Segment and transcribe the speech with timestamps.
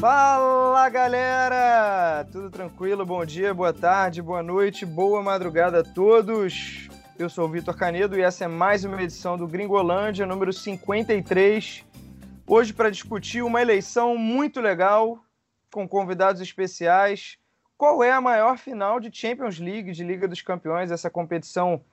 [0.00, 2.24] Fala galera!
[2.30, 3.04] Tudo tranquilo?
[3.04, 6.88] Bom dia, boa tarde, boa noite, boa madrugada a todos.
[7.18, 11.84] Eu sou o Vitor Canedo e essa é mais uma edição do Gringolândia, número 53.
[12.46, 15.18] Hoje para discutir uma eleição muito legal,
[15.72, 17.36] com convidados especiais.
[17.76, 21.84] Qual é a maior final de Champions League, de Liga dos Campeões, essa competição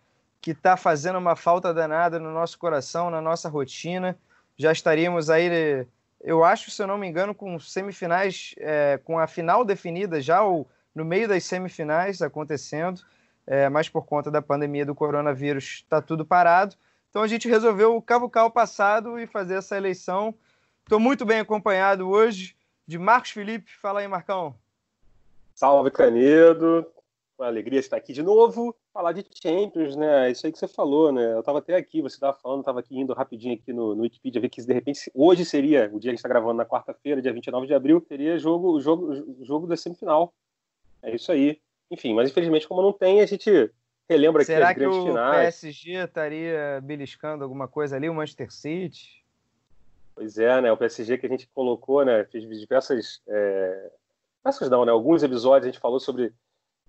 [0.42, 4.18] que está fazendo uma falta danada no nosso coração, na nossa rotina.
[4.58, 5.88] Já estaríamos aí
[6.26, 10.42] eu acho, se eu não me engano, com semifinais, é, com a final definida já,
[10.42, 13.02] ou no meio das semifinais acontecendo,
[13.46, 16.76] é, mas por conta da pandemia do coronavírus está tudo parado.
[17.12, 20.34] Então a gente resolveu cavucar o passado e fazer essa eleição.
[20.82, 22.56] Estou muito bem acompanhado hoje
[22.88, 23.72] de Marcos Felipe.
[23.80, 24.56] Fala aí, Marcão.
[25.54, 26.88] Salve, Canedo.
[27.38, 30.32] Uma alegria estar aqui de novo falar de Champions, né?
[30.32, 31.34] Isso aí que você falou, né?
[31.34, 34.40] Eu estava até aqui, você estava falando, estava aqui indo rapidinho aqui no, no Wikipedia,
[34.40, 37.22] ver que de repente hoje seria, o dia que a gente está gravando na quarta-feira,
[37.22, 40.34] dia 29 de abril, seria jogo, jogo, jogo da semifinal.
[41.04, 41.60] É isso aí.
[41.92, 43.70] Enfim, mas infelizmente, como não tem, a gente
[44.10, 45.34] relembra Será aqui as grandes finais.
[45.34, 49.26] Será que o PSG estaria beliscando alguma coisa ali, o Manchester City?
[50.16, 50.72] Pois é, né?
[50.72, 52.24] O PSG que a gente colocou, né?
[52.32, 53.22] Fez diversas.
[53.28, 53.92] É...
[54.40, 54.92] Diversas não, né?
[54.92, 56.34] Alguns episódios a gente falou sobre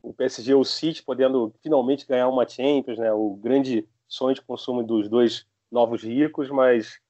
[0.06, 3.12] o PSG ou o City podendo finalmente ganhar uma Champions, né?
[3.12, 7.00] O grande sonho de consumo dos dois novos ricos, mas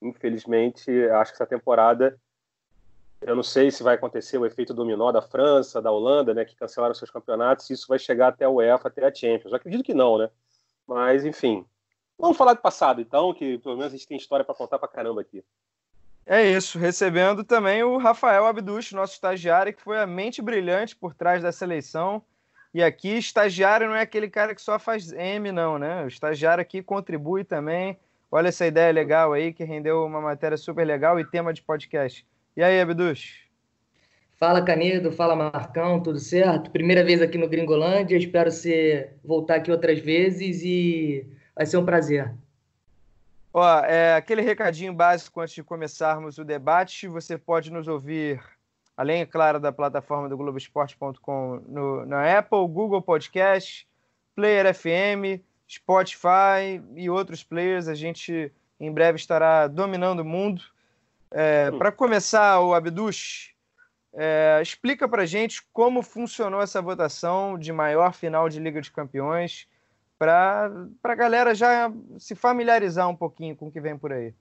[0.00, 2.18] infelizmente acho que essa temporada
[3.20, 6.54] eu não sei se vai acontecer o efeito dominó da França, da Holanda, né, que
[6.54, 9.52] cancelaram seus campeonatos, se isso vai chegar até o UEFA, até a Champions.
[9.52, 10.30] Eu acredito que não, né?
[10.86, 11.64] Mas enfim,
[12.18, 14.88] vamos falar do passado então, que pelo menos a gente tem história para contar para
[14.88, 15.44] caramba aqui.
[16.24, 21.14] É isso, recebendo também o Rafael Abduch, nosso estagiário, que foi a mente brilhante por
[21.14, 22.22] trás da seleção
[22.76, 26.04] e aqui, estagiário não é aquele cara que só faz M, não, né?
[26.04, 27.98] O estagiário aqui contribui também.
[28.30, 32.26] Olha essa ideia legal aí, que rendeu uma matéria super legal e tema de podcast.
[32.54, 33.38] E aí, Abduz?
[34.34, 35.10] Fala, Canedo.
[35.10, 36.02] Fala, Marcão.
[36.02, 36.70] Tudo certo?
[36.70, 38.14] Primeira vez aqui no Gringolândia.
[38.14, 42.30] Espero você voltar aqui outras vezes e vai ser um prazer.
[43.54, 47.08] Ó, é, aquele recadinho básico antes de começarmos o debate.
[47.08, 48.38] Você pode nos ouvir
[48.96, 51.62] além, é claro, da plataforma do Globoesporte.com
[52.06, 53.86] na Apple, Google Podcast,
[54.34, 57.88] Player FM, Spotify e outros players.
[57.88, 60.62] A gente em breve estará dominando o mundo.
[61.30, 63.54] É, Para começar, o Abdush,
[64.14, 69.68] é, explica para gente como funcionou essa votação de maior final de Liga de Campeões,
[70.18, 70.70] para
[71.04, 74.32] a galera já se familiarizar um pouquinho com o que vem por aí.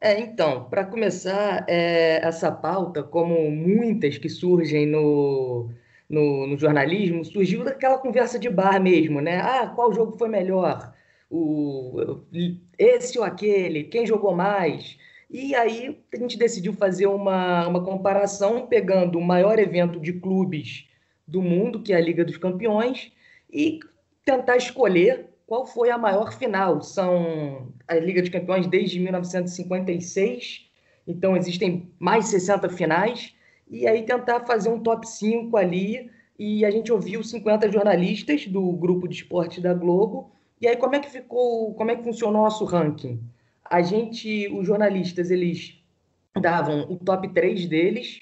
[0.00, 5.70] É, então, para começar, é, essa pauta, como muitas que surgem no,
[6.08, 9.40] no, no, jornalismo, surgiu daquela conversa de bar mesmo, né?
[9.40, 10.94] Ah, qual jogo foi melhor?
[11.28, 12.20] O,
[12.78, 13.84] esse ou aquele?
[13.84, 14.96] Quem jogou mais?
[15.30, 20.86] E aí a gente decidiu fazer uma, uma comparação pegando o maior evento de clubes
[21.26, 23.12] do mundo, que é a Liga dos Campeões,
[23.52, 23.80] e
[24.24, 26.82] tentar escolher qual foi a maior final?
[26.82, 30.70] São a Liga de Campeões desde 1956,
[31.06, 33.34] então existem mais de 60 finais,
[33.66, 38.70] e aí tentar fazer um top 5 ali, e a gente ouviu 50 jornalistas do
[38.72, 42.42] grupo de esporte da Globo, e aí como é que ficou, como é que funcionou
[42.42, 43.18] o nosso ranking?
[43.64, 45.82] A gente, os jornalistas, eles
[46.38, 48.20] davam o top 3 deles,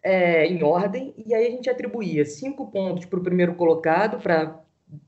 [0.00, 4.62] é, em ordem, e aí a gente atribuía cinco pontos para o primeiro colocado para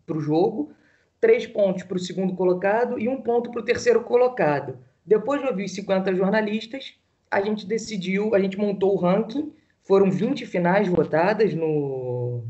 [0.08, 0.72] o jogo,
[1.20, 4.78] três pontos para o segundo colocado e um ponto para o terceiro colocado.
[5.04, 6.94] Depois de ouvir os 50 jornalistas,
[7.30, 12.44] a gente decidiu, a gente montou o ranking, foram 20 finais votadas no,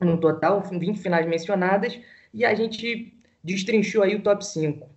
[0.00, 1.98] no total, 20 finais mencionadas,
[2.32, 4.88] e a gente destrinchou aí o top 5.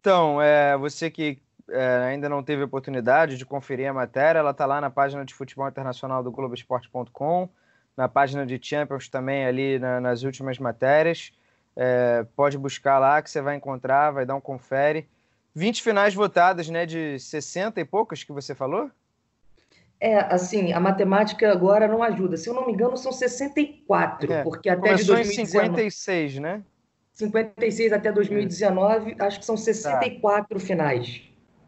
[0.00, 1.38] Então, é, você que
[1.68, 5.34] é, ainda não teve oportunidade de conferir a matéria, ela está lá na página de
[5.34, 7.48] futebol internacional do Globoesporte.com,
[7.96, 11.32] na página de Champions também ali na, nas últimas matérias.
[11.76, 15.06] É, pode buscar lá que você vai encontrar, vai dar um confere.
[15.54, 16.86] 20 finais votadas, né?
[16.86, 18.90] De 60 e poucas que você falou?
[20.00, 22.36] É, assim, a matemática agora não ajuda.
[22.36, 25.66] Se eu não me engano, são 64, é, porque até de 2019...
[25.66, 26.62] em 56, né?
[27.12, 29.24] 56 até 2019, é.
[29.24, 30.66] acho que são 64 tá.
[30.66, 31.22] finais.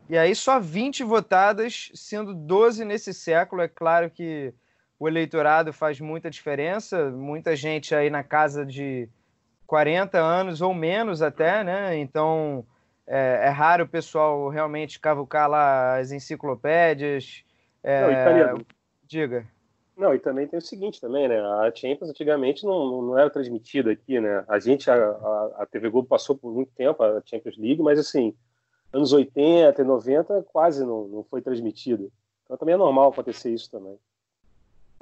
[0.08, 3.62] E aí só 20 votadas, sendo 12 nesse século.
[3.62, 4.52] É claro que
[4.98, 7.10] o eleitorado faz muita diferença.
[7.10, 9.08] Muita gente aí na casa de
[9.68, 11.96] 40 anos ou menos até, né?
[11.98, 12.64] Então
[13.06, 17.44] é, é raro o pessoal realmente cavucar lá as enciclopédias.
[17.82, 18.00] É...
[18.00, 18.66] Não, italiano.
[19.06, 19.46] Diga.
[19.94, 21.38] Não, e também tem o seguinte também, né?
[21.38, 24.42] A Champions antigamente não, não era transmitida aqui, né?
[24.48, 27.98] A gente, a, a, a TV Globo passou por muito tempo a Champions League, mas
[27.98, 28.34] assim,
[28.90, 32.10] anos 80 e 90 quase não, não foi transmitido.
[32.44, 33.98] Então também é normal acontecer isso também.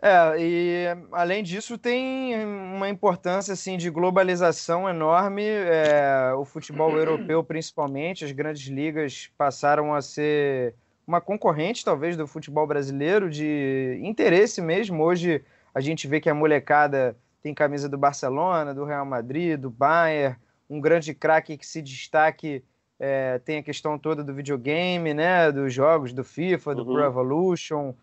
[0.00, 5.44] É, e além disso tem uma importância assim de globalização enorme.
[5.44, 10.74] É, o futebol europeu, principalmente, as grandes ligas passaram a ser
[11.06, 15.02] uma concorrente, talvez, do futebol brasileiro, de interesse mesmo.
[15.02, 15.42] Hoje
[15.74, 20.36] a gente vê que a molecada tem camisa do Barcelona, do Real Madrid, do Bayern,
[20.68, 22.62] um grande craque que se destaque.
[22.98, 25.52] É, tem a questão toda do videogame, né?
[25.52, 26.94] Dos jogos do FIFA, do uhum.
[26.94, 27.94] Pro Evolution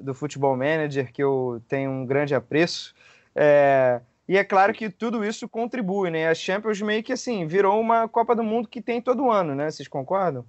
[0.00, 2.94] do Futebol Manager, que eu tenho um grande apreço.
[3.34, 6.28] É, e é claro que tudo isso contribui, né?
[6.28, 9.70] A Champions meio que assim virou uma Copa do Mundo que tem todo ano, né?
[9.70, 10.44] Vocês concordam?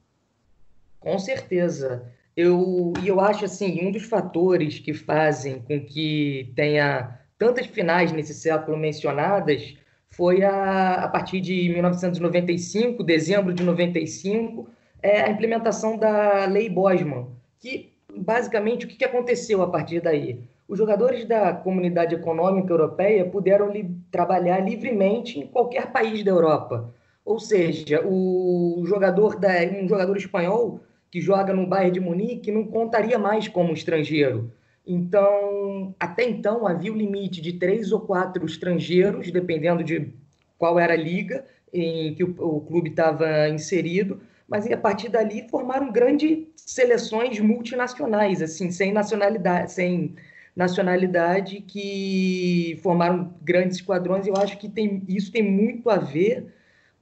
[0.99, 2.03] Com certeza.
[2.35, 8.33] Eu, eu acho assim, um dos fatores que fazem com que tenha tantas finais nesse
[8.33, 9.75] século mencionadas
[10.09, 14.69] foi a, a partir de 1995, dezembro de 95,
[15.01, 17.27] é, a implementação da Lei Bosman,
[17.59, 20.41] que basicamente, o que aconteceu a partir daí?
[20.67, 26.93] Os jogadores da Comunidade Econômica Europeia puderam li trabalhar livremente em qualquer país da Europa.
[27.25, 29.49] Ou seja, o jogador da,
[29.81, 30.79] um jogador espanhol
[31.11, 34.51] que joga no Bayern de Munique não contaria mais como estrangeiro.
[34.85, 40.13] Então, até então havia o limite de três ou quatro estrangeiros, dependendo de
[40.57, 45.47] qual era a liga em que o, o clube estava inserido, mas a partir dali
[45.49, 50.15] formaram grandes seleções multinacionais, assim, sem nacionalidade, sem
[50.55, 54.27] nacionalidade que formaram grandes esquadrões.
[54.27, 56.53] Eu acho que tem, isso tem muito a ver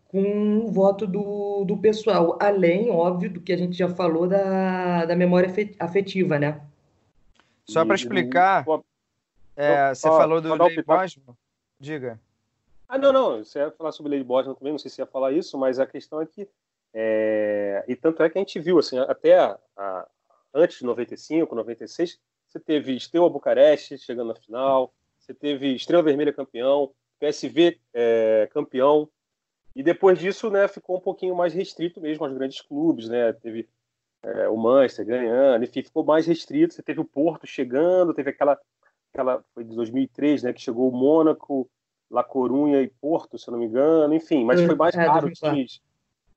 [0.07, 5.05] com o voto do, do pessoal, além, óbvio, do que a gente já falou da,
[5.05, 5.49] da memória
[5.79, 6.61] afetiva, né?
[7.65, 8.65] Só para explicar,
[9.55, 11.35] é, você falou do Lei Bosman?
[11.79, 12.19] Diga.
[12.89, 15.31] Ah, não, não, você ia falar sobre Lei Bosman também, não sei se ia falar
[15.31, 16.45] isso, mas a questão é que
[16.93, 20.07] é, e tanto é que a gente viu, assim, até a, a,
[20.53, 26.33] antes de 95, 96, você teve Steaua Bucareste chegando na final, você teve Estrela Vermelha
[26.33, 29.09] campeão, PSV é, campeão,
[29.73, 33.69] e depois disso, né, ficou um pouquinho mais restrito mesmo aos grandes clubes, né, teve
[34.23, 38.59] é, o Manchester ganhando, enfim, ficou mais restrito, você teve o Porto chegando, teve aquela,
[39.13, 41.69] aquela foi de 2003, né, que chegou o Mônaco,
[42.09, 45.39] La Corunha e Porto, se eu não me engano, enfim, mas foi mais é, os
[45.39, 45.81] times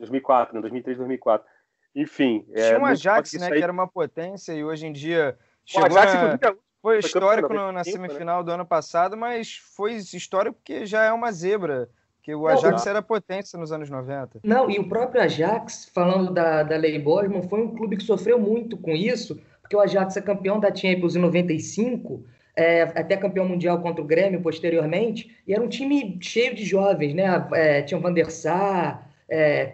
[0.05, 0.61] 2004, né?
[0.61, 1.47] 2003, 2004.
[1.95, 2.45] Enfim.
[2.53, 3.59] É Tinha um Ajax, né, aí...
[3.59, 6.39] que era uma potência e hoje em dia chegou na...
[6.39, 7.85] foi, foi histórico no, na né?
[7.85, 8.45] semifinal né?
[8.45, 11.89] do ano passado, mas foi histórico porque já é uma zebra.
[12.23, 14.41] Que o Ajax não, era potência nos anos 90.
[14.43, 18.39] Não, e o próprio Ajax, falando da, da Lei Bosman, foi um clube que sofreu
[18.39, 22.25] muito com isso, porque o Ajax é campeão da Champions em 95,
[22.57, 27.13] é, até campeão mundial contra o Grêmio posteriormente, e era um time cheio de jovens,
[27.13, 27.47] né?
[27.53, 29.67] É, tinha o Van der Sar, é,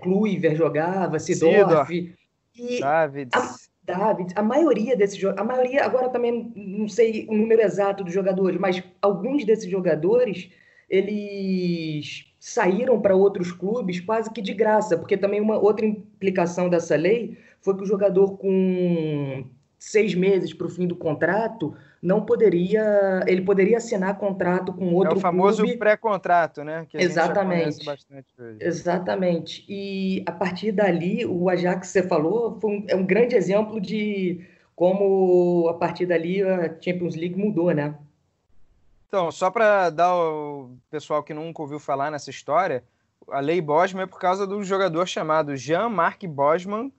[0.54, 2.14] jogava, Sidorf.
[2.56, 3.32] E Davids.
[3.34, 8.04] A, Davids, a maioria desses jogadores, a maioria, agora também não sei o número exato
[8.04, 10.50] dos jogadores, mas alguns desses jogadores,
[10.88, 16.96] eles saíram para outros clubes quase que de graça, porque também uma outra implicação dessa
[16.96, 19.44] lei foi que o jogador com
[19.80, 25.14] seis meses para o fim do contrato não poderia, ele poderia assinar contrato com outro.
[25.14, 26.86] É o famoso pré-contrato, né?
[26.88, 27.84] Que Exatamente.
[28.60, 29.64] Exatamente.
[29.68, 34.46] E a partir dali, o Ajax você falou, foi um, é um grande exemplo de
[34.76, 37.94] como a partir dali a Champions League mudou, né?
[39.08, 42.84] Então, só para dar o pessoal que nunca ouviu falar nessa história,
[43.28, 46.92] a lei Bosman é por causa do jogador chamado Jean-Marc Bosman,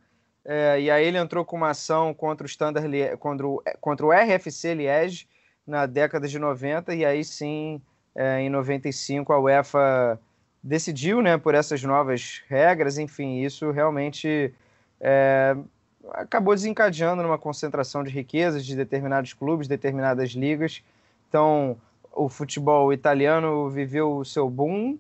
[0.44, 4.12] é, e aí ele entrou com uma ação contra o Standard contra o, contra o
[4.12, 5.28] RFC Liège
[5.66, 7.82] na década de 90 e aí sim
[8.16, 10.20] é, em 95 a UEFA
[10.64, 14.54] decidiu né por essas novas regras enfim isso realmente
[15.00, 15.56] é,
[16.10, 20.84] acabou desencadeando numa concentração de riquezas de determinados clubes determinadas ligas.
[21.28, 21.78] Então
[22.12, 24.98] o futebol italiano viveu o seu boom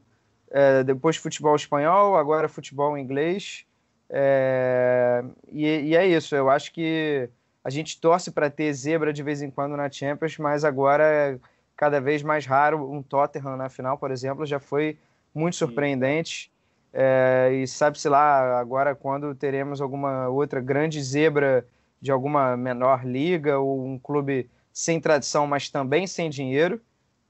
[0.50, 3.66] é, depois futebol espanhol agora futebol inglês
[4.14, 7.30] é, e, e, é isso, eu acho que
[7.64, 11.40] a gente torce para ter zebra de vez em quando na Champions, mas agora é
[11.78, 12.92] cada vez mais raro.
[12.92, 14.98] Um Tottenham na final, por exemplo, já foi
[15.34, 16.52] muito surpreendente.
[16.94, 21.66] É, e sabe-se lá agora quando teremos alguma outra grande zebra
[22.02, 26.82] de alguma menor liga ou um clube sem tradição, mas também sem dinheiro.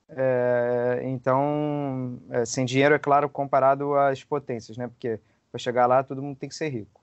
[0.10, 4.88] É, então, é, sem dinheiro, é claro, comparado às potências, né?
[4.88, 5.20] Porque
[5.52, 7.02] para chegar lá, todo mundo tem que ser rico.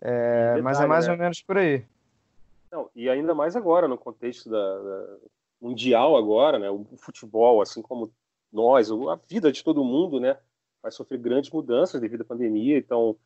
[0.00, 1.12] É, detalhe, mas é mais né?
[1.12, 1.84] ou menos por aí.
[2.70, 5.16] Não, e ainda mais agora, no contexto da, da,
[5.60, 6.68] mundial agora, né?
[6.68, 8.12] O futebol, assim como
[8.52, 10.36] nós, a vida de todo mundo, né?
[10.82, 12.76] Vai sofrer grandes mudanças devido à pandemia.
[12.76, 13.16] Então,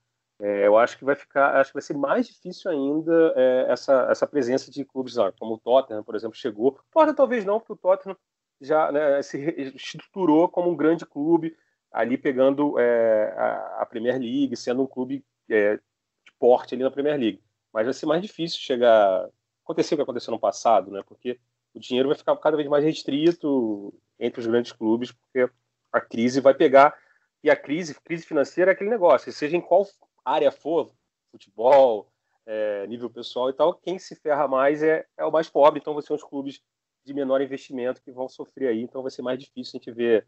[0.40, 4.06] é, eu acho que vai ficar, acho que vai ser mais difícil ainda é, essa,
[4.10, 6.78] essa presença de clubes lá, como o Tottenham, por exemplo, chegou.
[6.92, 8.16] Tottenham talvez não, porque o Tottenham
[8.60, 9.38] já né, se
[9.74, 11.56] estruturou como um grande clube,
[11.92, 16.90] ali pegando é, a, a, Premier League, sendo um clube é, de porte ali na
[16.90, 17.42] Premier League.
[17.72, 19.28] Mas vai ser mais difícil chegar.
[19.64, 21.02] Aconteceu o que aconteceu no passado, né?
[21.06, 21.38] Porque
[21.74, 25.50] o dinheiro vai ficar cada vez mais restrito entre os grandes clubes, porque
[25.92, 26.96] a crise vai pegar.
[27.42, 29.86] E a crise, crise financeira é aquele negócio, seja em qual
[30.24, 30.92] área for,
[31.30, 32.10] futebol,
[32.44, 35.92] é, nível pessoal e tal, quem se ferra mais é, é o mais pobre, então
[35.92, 36.60] vão ser os clubes
[37.04, 40.26] de menor investimento que vão sofrer aí, então vai ser mais difícil a gente ver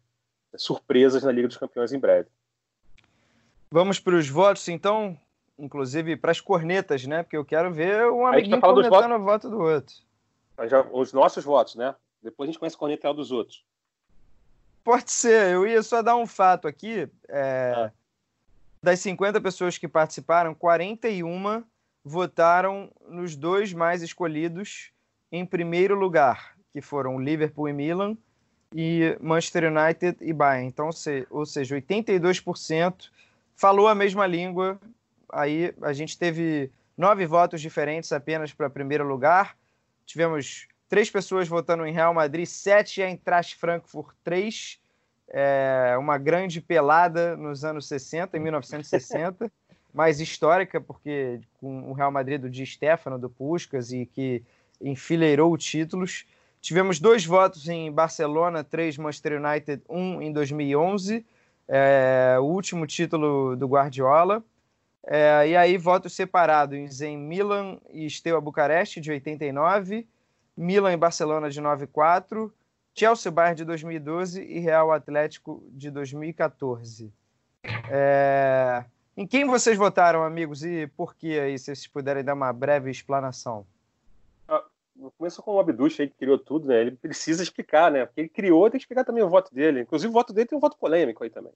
[0.57, 2.29] surpresas na Liga dos Campeões em breve.
[3.71, 5.17] Vamos para os votos, então,
[5.59, 7.23] inclusive para as cornetas, né?
[7.23, 9.95] Porque eu quero ver um amiguinho cornetando o voto do outro.
[10.67, 11.95] Já, os nossos votos, né?
[12.23, 13.65] Depois a gente começa a cornetar dos outros.
[14.83, 17.09] Pode ser, eu ia só dar um fato aqui.
[17.29, 17.93] É, ah.
[18.83, 21.63] Das 50 pessoas que participaram, 41
[22.05, 24.91] votaram nos dois mais escolhidos
[25.31, 28.17] em primeiro lugar, que foram Liverpool e Milan,
[28.75, 30.69] e Manchester United e Bayern.
[30.69, 30.91] Então,
[31.31, 33.11] ou seja, 82%
[33.55, 34.81] falou a mesma língua.
[35.33, 39.57] Aí a gente teve nove votos diferentes apenas para primeiro lugar.
[40.07, 44.81] Tivemos três pessoas votando em Real Madrid, sete em Eintracht Frankfurt, três
[45.31, 49.51] é, uma grande pelada nos anos 60, em 1960,
[49.95, 54.43] mais histórica, porque com o Real Madrid do Di Stefano, do Puskas, e que
[54.81, 56.27] enfileirou títulos.
[56.61, 61.25] Tivemos dois votos em Barcelona, três Manchester United, um em 2011,
[61.67, 64.45] é, o último título do Guardiola.
[65.07, 70.07] É, e aí, votos separados em Milan e Steaua Bucareste, de 89,
[70.57, 72.53] Milan e Barcelona, de 94,
[72.95, 77.11] Chelsea Bayern de 2012 e Real Atlético de 2014.
[77.91, 78.85] É...
[79.17, 82.91] Em quem vocês votaram, amigos, e por que aí, se vocês puderem dar uma breve
[82.91, 83.67] explanação?
[85.21, 86.81] Começa com o Abduch aí, que criou tudo, né?
[86.81, 88.07] Ele precisa explicar, né?
[88.07, 89.83] Porque ele criou, tem que explicar também o voto dele.
[89.83, 91.53] Inclusive, o voto dele tem um voto polêmico aí também.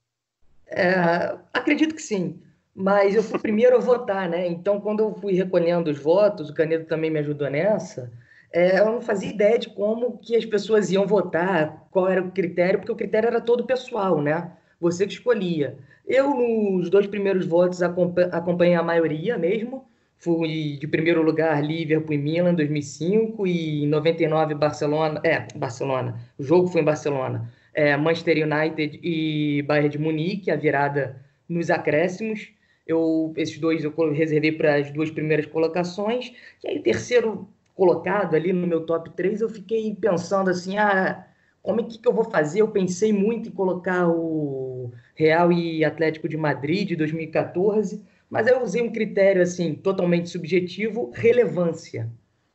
[0.66, 2.42] É, acredito que sim.
[2.74, 4.46] Mas eu fui primeiro a votar, né?
[4.46, 8.12] Então, quando eu fui recolhendo os votos, o Canedo também me ajudou nessa
[8.54, 12.30] é, eu não fazia ideia de como que as pessoas iam votar, qual era o
[12.30, 14.52] critério, porque o critério era todo pessoal, né?
[14.80, 15.76] Você que escolhia.
[16.06, 19.88] Eu, nos dois primeiros votos, acompanhei a maioria mesmo.
[20.16, 25.20] Fui de primeiro lugar Liverpool e Milan em 2005 e em 99 Barcelona.
[25.24, 26.18] É, Barcelona.
[26.38, 27.52] O jogo foi em Barcelona.
[27.74, 32.52] É, Manchester United e Bayern de Munique, a virada nos acréscimos.
[32.86, 36.32] Eu, esses dois eu reservei para as duas primeiras colocações.
[36.62, 41.26] E aí, terceiro colocado ali no meu top 3, eu fiquei pensando assim, ah,
[41.62, 42.60] como é que, que eu vou fazer?
[42.60, 48.02] Eu pensei muito em colocar o Real e Atlético de Madrid de 2014,
[48.34, 52.10] mas eu usei um critério assim totalmente subjetivo, relevância.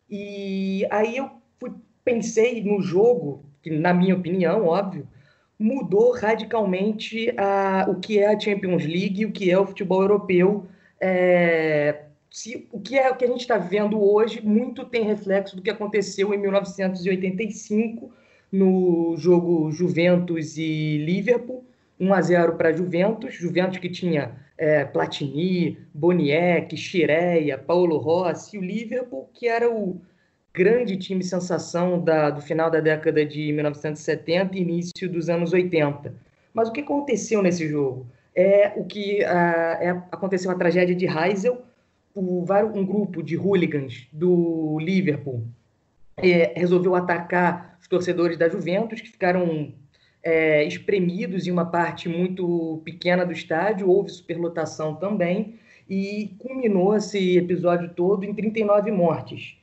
[0.10, 1.72] E aí eu fui,
[2.04, 5.08] pensei no jogo, que na minha opinião, óbvio,
[5.58, 10.02] mudou radicalmente a, o que é a Champions League e o que é o futebol
[10.02, 10.66] europeu
[11.00, 15.56] é, se o que é o que a gente está vendo hoje muito tem reflexo
[15.56, 18.12] do que aconteceu em 1985
[18.52, 21.69] no jogo Juventus e Liverpool,
[22.00, 28.60] 1 a 0 para Juventus, Juventus que tinha é, Platini, Boniek, Chireia, Paulo Rossi, e
[28.60, 30.02] o Liverpool que era o
[30.54, 36.14] grande time sensação da, do final da década de 1970 e início dos anos 80.
[36.54, 38.08] Mas o que aconteceu nesse jogo?
[38.36, 41.62] É o que é, aconteceu a tragédia de Heysel,
[42.14, 45.44] o, um grupo de hooligans do Liverpool
[46.18, 49.74] é, resolveu atacar os torcedores da Juventus, que ficaram
[50.24, 55.56] é, espremidos em uma parte muito pequena do estádio, houve superlotação também,
[55.90, 59.58] e culminou esse episódio todo em 39 mortes.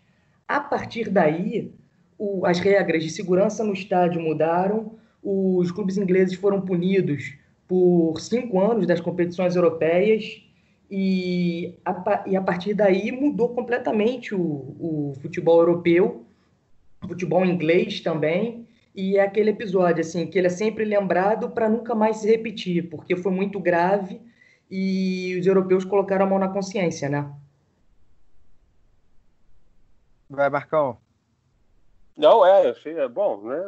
[0.49, 1.73] A partir daí,
[2.19, 7.35] o, as regras de segurança no estádio mudaram, os clubes ingleses foram punidos
[7.67, 10.43] por cinco anos das competições europeias
[10.91, 16.25] e a, e a partir daí mudou completamente o, o futebol europeu,
[17.03, 21.69] o futebol inglês também, e é aquele episódio assim que ele é sempre lembrado para
[21.69, 24.21] nunca mais se repetir, porque foi muito grave
[24.71, 27.31] e os europeus colocaram a mão na consciência, né?
[30.29, 30.99] Vai, Marcão.
[32.17, 33.63] Não, é, achei, é bom, né?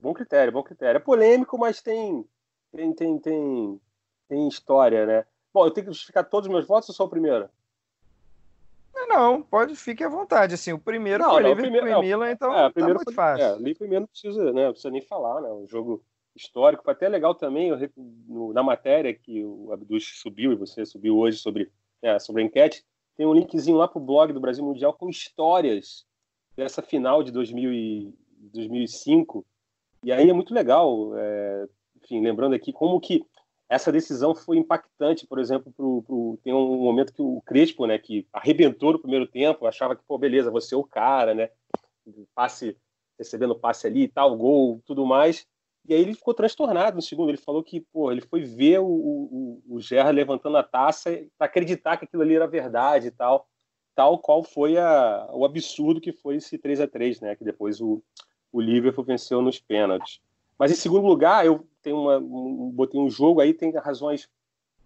[0.00, 0.98] Bom critério, bom critério.
[0.98, 2.24] É polêmico, mas tem,
[2.70, 3.80] tem, tem, tem,
[4.28, 5.24] tem história, né?
[5.52, 7.48] Bom, eu tenho que justificar todos os meus votos ou só o primeiro?
[8.94, 10.54] Não, pode, fique à vontade.
[10.54, 13.14] Assim, o primeiro não, foi não, Liverpool primeiro, e Milan, então é, tá muito foi,
[13.14, 13.44] fácil.
[13.44, 15.50] É, Liverpool primeiro não precisa, né, não precisa nem falar, né?
[15.50, 16.02] Um jogo
[16.34, 16.84] histórico.
[16.84, 21.18] Foi até legal também eu, no, na matéria que o Abdus subiu e você subiu
[21.18, 21.70] hoje sobre,
[22.02, 22.84] é, sobre a enquete.
[23.16, 26.04] Tem um linkzinho lá pro blog do Brasil Mundial com histórias
[26.56, 28.14] dessa final de 2000 e,
[28.52, 29.44] 2005.
[30.02, 33.24] E aí é muito legal, é, enfim, lembrando aqui como que
[33.68, 37.98] essa decisão foi impactante, por exemplo, pro, pro, tem um momento que o Crespo, né,
[37.98, 41.50] que arrebentou no primeiro tempo, achava que, pô, beleza, você é o cara, né,
[42.34, 42.76] passe,
[43.18, 45.46] recebendo passe ali tal, gol, tudo mais,
[45.86, 48.86] e aí ele ficou transtornado no segundo, ele falou que, pô, ele foi ver o,
[48.86, 53.46] o, o Gerra levantando a taça para acreditar que aquilo ali era verdade e tal,
[53.94, 57.80] tal qual foi a, o absurdo que foi esse 3 a 3 né, que depois
[57.80, 58.02] o,
[58.50, 60.20] o Liverpool venceu nos pênaltis.
[60.58, 64.28] Mas em segundo lugar, eu tenho uma, um, botei um jogo aí, tem razões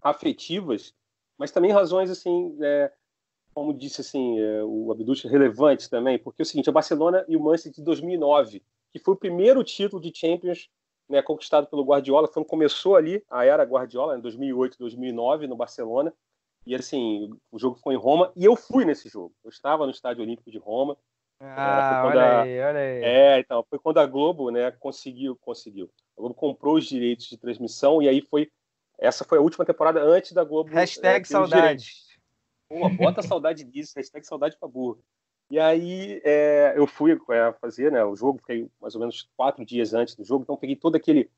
[0.01, 0.95] afetivas,
[1.37, 2.93] mas também razões assim, é,
[3.55, 7.37] como disse assim, é, o Abdus, relevantes também, porque é o seguinte, a Barcelona e
[7.37, 10.71] o Manchester de 2009, que foi o primeiro título de Champions
[11.09, 16.13] né, conquistado pelo Guardiola, foi começou ali a era Guardiola, em 2008, 2009, no Barcelona,
[16.67, 19.91] e assim, o jogo foi em Roma, e eu fui nesse jogo, eu estava no
[19.91, 20.97] Estádio Olímpico de Roma,
[21.41, 22.43] ah, olha a...
[22.43, 23.05] aí, olha aí.
[23.05, 25.91] É, então, foi quando a Globo, né, conseguiu, conseguiu.
[26.17, 28.51] A Globo comprou os direitos de transmissão e aí foi,
[28.99, 30.71] essa foi a última temporada antes da Globo.
[30.71, 31.93] Hashtag é, saudade.
[32.69, 35.03] Pô, bota saudade disso, hashtag saudade pra burro.
[35.51, 39.65] E aí é, eu fui é, fazer né, o jogo, fiquei mais ou menos quatro
[39.65, 41.31] dias antes do jogo, então peguei todo aquele,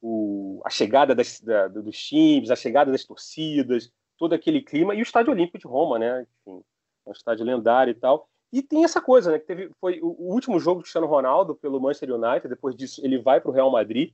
[0.00, 5.00] o, a chegada das, da, dos times, a chegada das torcidas, todo aquele clima, e
[5.00, 6.62] o Estádio Olímpico de Roma, né, enfim,
[7.04, 8.28] é um estádio lendário e tal.
[8.52, 9.38] E tem essa coisa, né?
[9.38, 12.48] Que teve, foi o, último jogo do Cristiano Ronaldo pelo Manchester United.
[12.48, 14.12] Depois disso, ele vai para o Real Madrid.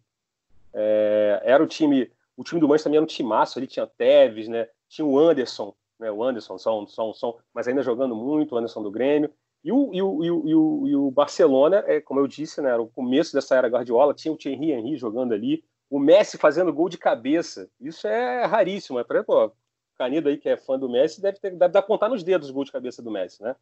[0.72, 3.58] É, era o time, o time do Manchester também era um timaço.
[3.58, 4.68] Ali tinha Tevez, né?
[4.88, 6.10] Tinha o Anderson, né?
[6.10, 9.30] O Anderson, são, são, são, mas ainda jogando muito, o Anderson do Grêmio.
[9.62, 12.82] E o, e o, e o, e o, Barcelona, é, como eu disse, né, era
[12.82, 16.90] o começo dessa era Guardiola, tinha o Thierry Henry jogando ali, o Messi fazendo gol
[16.90, 17.70] de cabeça.
[17.80, 18.98] Isso é raríssimo.
[18.98, 19.52] É pra, pô, o
[19.96, 22.52] Canido aí, que é fã do Messi, deve, ter, deve dar contar nos dedos o
[22.52, 23.56] gol de cabeça do Messi, né?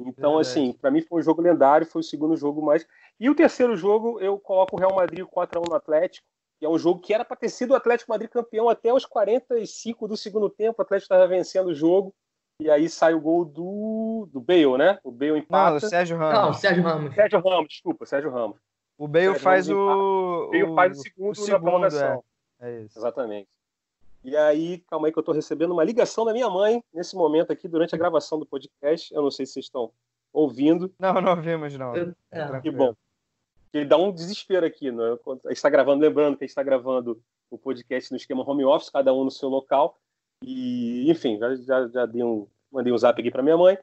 [0.00, 2.86] Então, assim, para mim foi um jogo lendário, foi o segundo jogo mais.
[3.18, 6.26] E o terceiro jogo, eu coloco o Real Madrid 4x1 no Atlético,
[6.58, 9.04] que é um jogo que era para ter sido o Atlético Madrid campeão até os
[9.04, 10.76] 45 do segundo tempo.
[10.78, 12.14] O Atlético estava vencendo o jogo.
[12.60, 14.98] E aí sai o gol do, do Bale, né?
[15.04, 15.70] O Bale empata.
[15.70, 16.34] Não, o Sérgio Ramos.
[16.34, 17.14] Não, Sérgio Ramos.
[17.14, 18.58] Sérgio Ramos, desculpa, Sérgio Ramos.
[18.96, 19.76] O Bale faz o...
[19.76, 20.50] o.
[20.50, 22.24] Bale faz o segundo, o segundo na prorrogação.
[22.60, 22.70] É.
[22.70, 22.98] é isso.
[22.98, 23.48] Exatamente.
[24.28, 27.50] E aí, calma aí que eu estou recebendo uma ligação da minha mãe nesse momento
[27.50, 29.12] aqui, durante a gravação do podcast.
[29.14, 29.90] Eu não sei se vocês estão
[30.30, 30.92] ouvindo.
[30.98, 31.94] Não, não ouvimos, não.
[32.30, 32.60] É.
[32.60, 32.94] Que bom.
[33.72, 34.92] Ele dá um desespero aqui.
[34.92, 35.02] Né?
[35.02, 37.18] A gente está gravando, lembrando que a gente está gravando
[37.50, 39.98] o podcast no esquema home office, cada um no seu local.
[40.44, 43.78] E, enfim, já, já, já dei um, mandei um zap aqui para minha mãe.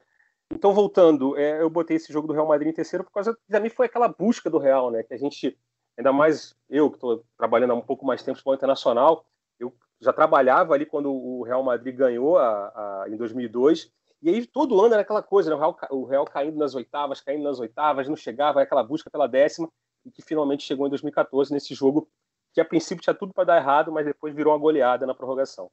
[0.53, 3.59] Então, voltando, é, eu botei esse jogo do Real Madrid em terceiro por causa, para
[3.59, 5.01] mim, foi aquela busca do Real, né?
[5.01, 5.57] Que a gente,
[5.97, 9.25] ainda mais eu, que estou trabalhando há um pouco mais tempo no futebol internacional,
[9.99, 13.91] já trabalhava ali quando o Real Madrid ganhou a, a, em 2002.
[14.21, 15.55] E aí todo ano era aquela coisa, né?
[15.55, 19.27] o, Real, o Real caindo nas oitavas, caindo nas oitavas, não chegava, aquela busca pela
[19.27, 19.69] décima,
[20.05, 22.07] e que finalmente chegou em 2014 nesse jogo
[22.53, 25.69] que a princípio tinha tudo para dar errado, mas depois virou uma goleada na prorrogação.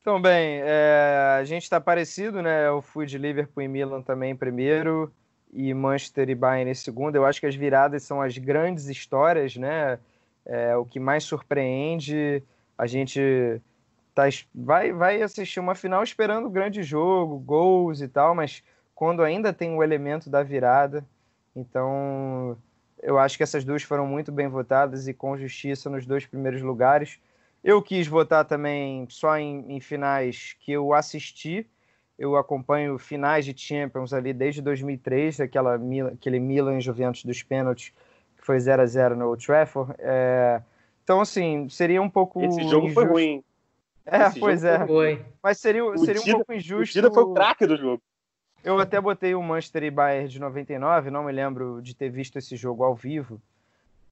[0.00, 2.68] Então, bem, é, a gente está parecido, né?
[2.68, 5.12] Eu fui de Liverpool e Milan também primeiro,
[5.52, 7.16] e Manchester e Bayern em segundo.
[7.16, 9.98] Eu acho que as viradas são as grandes histórias, né?
[10.46, 12.42] É, o que mais surpreende.
[12.76, 13.60] A gente
[14.14, 14.24] tá,
[14.54, 18.62] vai, vai assistir uma final esperando grande jogo, gols e tal, mas
[18.94, 21.04] quando ainda tem o elemento da virada.
[21.54, 22.56] Então,
[23.02, 26.62] eu acho que essas duas foram muito bem votadas e com justiça nos dois primeiros
[26.62, 27.18] lugares.
[27.62, 31.68] Eu quis votar também só em, em finais que eu assisti.
[32.18, 35.78] Eu acompanho finais de Champions ali desde 2003, aquela,
[36.12, 37.92] aquele Milan Juventus dos pênaltis
[38.48, 39.92] foi 0 a 0 no Old Trafford.
[39.98, 40.62] É...
[41.04, 42.42] Então, assim, seria um pouco.
[42.42, 42.94] Esse jogo injusto.
[42.94, 43.44] foi ruim.
[44.06, 44.86] É, Esse pois é.
[44.86, 45.22] Foi.
[45.42, 46.98] Mas seria, seria um pouco injusto.
[46.98, 48.02] O Dida foi o craque do jogo.
[48.64, 52.38] Eu até botei o Manchester e Bayern de 99, não me lembro de ter visto
[52.38, 53.38] esse jogo ao vivo.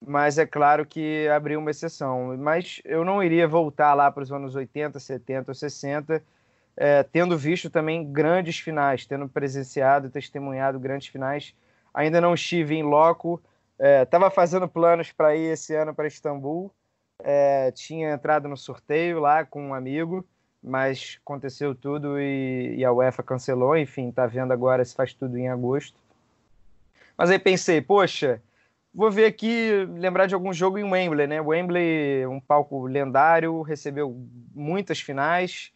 [0.07, 2.37] Mas é claro que abriu uma exceção.
[2.37, 6.23] Mas eu não iria voltar lá para os anos 80, 70 ou 60,
[6.77, 11.55] é, tendo visto também grandes finais, tendo presenciado, testemunhado grandes finais.
[11.95, 13.43] Ainda não estive em loco,
[13.79, 16.73] Estava é, fazendo planos para ir esse ano para Istambul.
[17.23, 20.27] É, tinha entrado no sorteio lá com um amigo,
[20.63, 23.77] mas aconteceu tudo e, e a UEFA cancelou.
[23.77, 25.97] Enfim, tá vendo agora se faz tudo em agosto.
[27.17, 28.43] Mas aí pensei, poxa,
[28.95, 31.41] vou ver aqui, lembrar de algum jogo em Wembley, né?
[31.41, 34.17] Wembley, um palco lendário, recebeu
[34.55, 35.73] muitas finais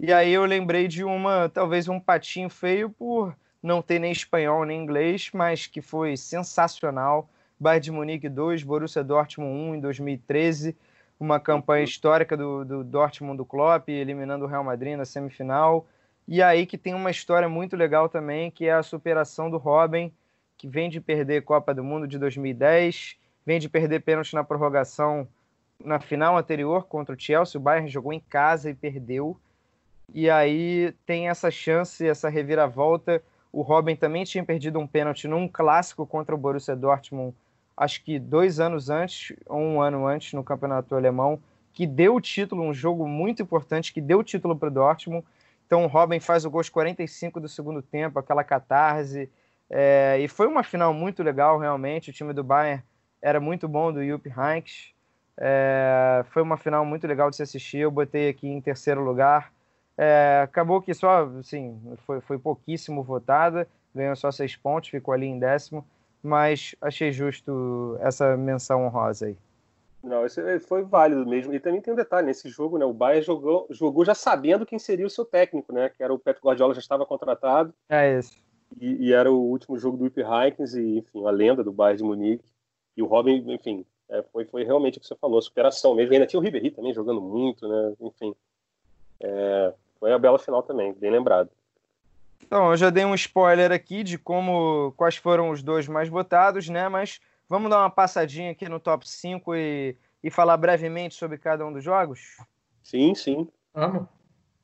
[0.00, 4.64] E aí eu lembrei de uma, talvez um patinho feio por não ter nem espanhol
[4.64, 7.28] nem inglês, mas que foi sensacional.
[7.62, 10.76] Bayern de Munique 2, Borussia Dortmund 1 em 2013,
[11.18, 15.86] uma campanha histórica do, do Dortmund do Klopp, eliminando o Real Madrid na semifinal.
[16.26, 20.12] E aí que tem uma história muito legal também, que é a superação do Robin,
[20.58, 25.28] que vem de perder Copa do Mundo de 2010, vem de perder pênalti na prorrogação
[25.84, 29.36] na final anterior contra o Chelsea, o Bayern jogou em casa e perdeu.
[30.12, 33.22] E aí tem essa chance, essa reviravolta.
[33.52, 37.34] O Robin também tinha perdido um pênalti num clássico contra o Borussia Dortmund,
[37.76, 41.40] acho que dois anos antes, ou um ano antes, no campeonato alemão,
[41.72, 45.24] que deu o título, um jogo muito importante, que deu o título para o Dortmund.
[45.66, 49.30] Então o Robin faz o gol aos 45 do segundo tempo, aquela catarse.
[49.70, 52.10] É, e foi uma final muito legal, realmente.
[52.10, 52.82] O time do Bayern
[53.22, 54.92] era muito bom, do Jupp Heynckes.
[55.38, 57.78] É, foi uma final muito legal de se assistir.
[57.78, 59.50] Eu botei aqui em terceiro lugar.
[59.96, 65.26] É, acabou que só, assim, foi, foi pouquíssimo votada, ganhou só seis pontos, ficou ali
[65.26, 65.86] em décimo,
[66.22, 69.36] mas achei justo essa menção honrosa aí.
[70.02, 71.54] Não, esse foi válido mesmo.
[71.54, 74.78] E também tem um detalhe, nesse jogo, né, o Bayern jogou, jogou já sabendo quem
[74.78, 77.72] seria o seu técnico, né, que era o Pep Guardiola, já estava contratado.
[77.88, 78.36] É isso.
[78.80, 81.98] E, e era o último jogo do Ip Heikens e, enfim, a lenda do Bayern
[81.98, 82.44] de Munique.
[82.96, 86.12] E o Robin, enfim, é, foi, foi realmente o que você falou, superação mesmo.
[86.12, 87.94] E ainda tinha o Ribéry também jogando muito, né?
[88.00, 88.34] Enfim.
[89.20, 91.48] É, foi a bela final também, bem lembrado.
[92.44, 96.68] Então, eu já dei um spoiler aqui de como quais foram os dois mais votados,
[96.68, 96.88] né?
[96.88, 101.66] Mas vamos dar uma passadinha aqui no top 5 e, e falar brevemente sobre cada
[101.66, 102.36] um dos jogos?
[102.82, 103.48] Sim, sim.
[103.72, 104.06] Vamos.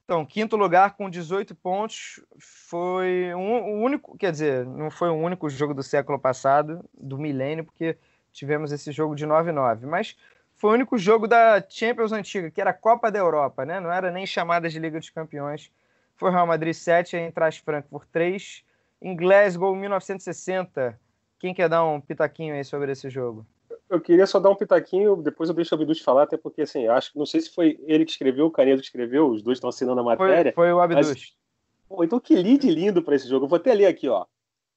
[0.04, 5.14] Então, quinto lugar com 18 pontos foi um, o único, quer dizer, não foi o
[5.14, 7.98] único jogo do século passado, do milênio, porque
[8.32, 10.16] tivemos esse jogo de 9-9, mas
[10.54, 13.80] foi o único jogo da Champions antiga, que era a Copa da Europa, né?
[13.80, 15.70] Não era nem chamada de Liga dos Campeões.
[16.18, 18.64] Foi Real Madrid 7, Eintracht Frankfurt 3,
[19.00, 20.98] em Glasgow 1960.
[21.38, 23.46] Quem quer dar um pitaquinho aí sobre esse jogo?
[23.88, 26.88] Eu queria só dar um pitaquinho, depois eu deixo o Abduz falar, até porque, assim,
[26.88, 29.59] acho que não sei se foi ele que escreveu, o Canedo que escreveu, os dois
[29.59, 30.52] estão assinando a matéria.
[30.52, 31.09] Foi, foi o Abduz.
[31.09, 31.37] Mas...
[31.88, 33.46] Pô, então que lead lindo para esse jogo.
[33.46, 34.26] Eu vou até ler aqui, ó.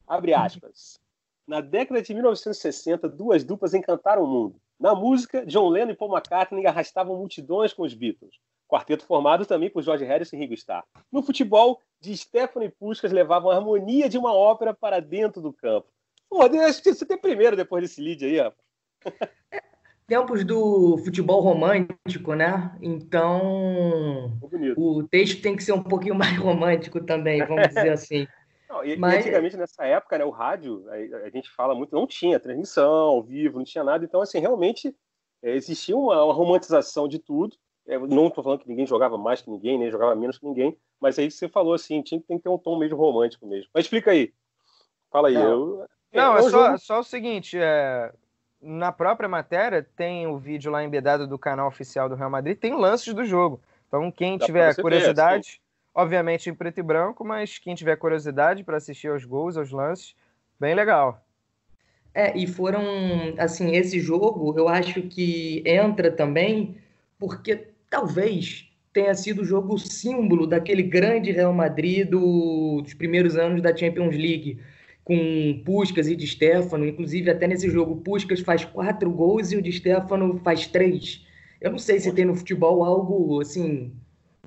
[0.08, 1.01] Abre aspas.
[1.47, 4.56] Na década de 1960, duas duplas encantaram o mundo.
[4.80, 8.39] Na música, John Lennon e Paul McCartney arrastavam multidões com os Beatles.
[8.71, 10.86] Quarteto formado também por George Harrison e Ringo Starr.
[11.12, 15.89] No futebol, de Stephanie Puskas levavam a harmonia de uma ópera para dentro do campo.
[16.29, 18.51] Pô, acho que você tem primeiro depois desse lead aí, ó.
[20.07, 22.73] Tempos do futebol romântico, né?
[22.81, 24.38] Então,
[24.77, 28.27] o texto tem que ser um pouquinho mais romântico também, vamos dizer assim.
[28.69, 29.19] Não, e, Mas...
[29.19, 33.21] antigamente, nessa época, né, o rádio, a, a, gente fala muito, não tinha transmissão ao
[33.21, 34.05] vivo, não tinha nada.
[34.05, 34.95] Então, assim, realmente
[35.43, 37.57] é, existia uma, uma, romantização de tudo.
[37.91, 40.77] É, não estou falando que ninguém jogava mais que ninguém, nem jogava menos que ninguém,
[40.97, 43.69] mas aí você falou assim, tinha, tem que ter um tom meio romântico mesmo.
[43.73, 44.32] Mas explica aí.
[45.12, 45.34] Fala aí.
[45.34, 48.13] Não, eu, não é, é só, só, o seguinte, é,
[48.62, 52.73] na própria matéria tem o vídeo lá embedado do canal oficial do Real Madrid, tem
[52.73, 53.60] lances do jogo.
[53.89, 58.63] Então, quem Dá tiver curiosidade, ver, obviamente em preto e branco, mas quem tiver curiosidade
[58.63, 60.15] para assistir aos gols, aos lances,
[60.58, 61.21] bem legal.
[62.13, 62.82] É, e foram,
[63.38, 66.77] assim, esse jogo eu acho que entra também
[67.21, 73.62] porque talvez tenha sido o jogo símbolo daquele grande Real Madrid do, dos primeiros anos
[73.62, 74.60] da Champions League,
[75.04, 79.62] com Puskas e de Stefano, inclusive até nesse jogo Puskas faz quatro gols e o
[79.62, 81.25] de Stefano faz três.
[81.60, 83.93] Eu não sei se tem no futebol algo assim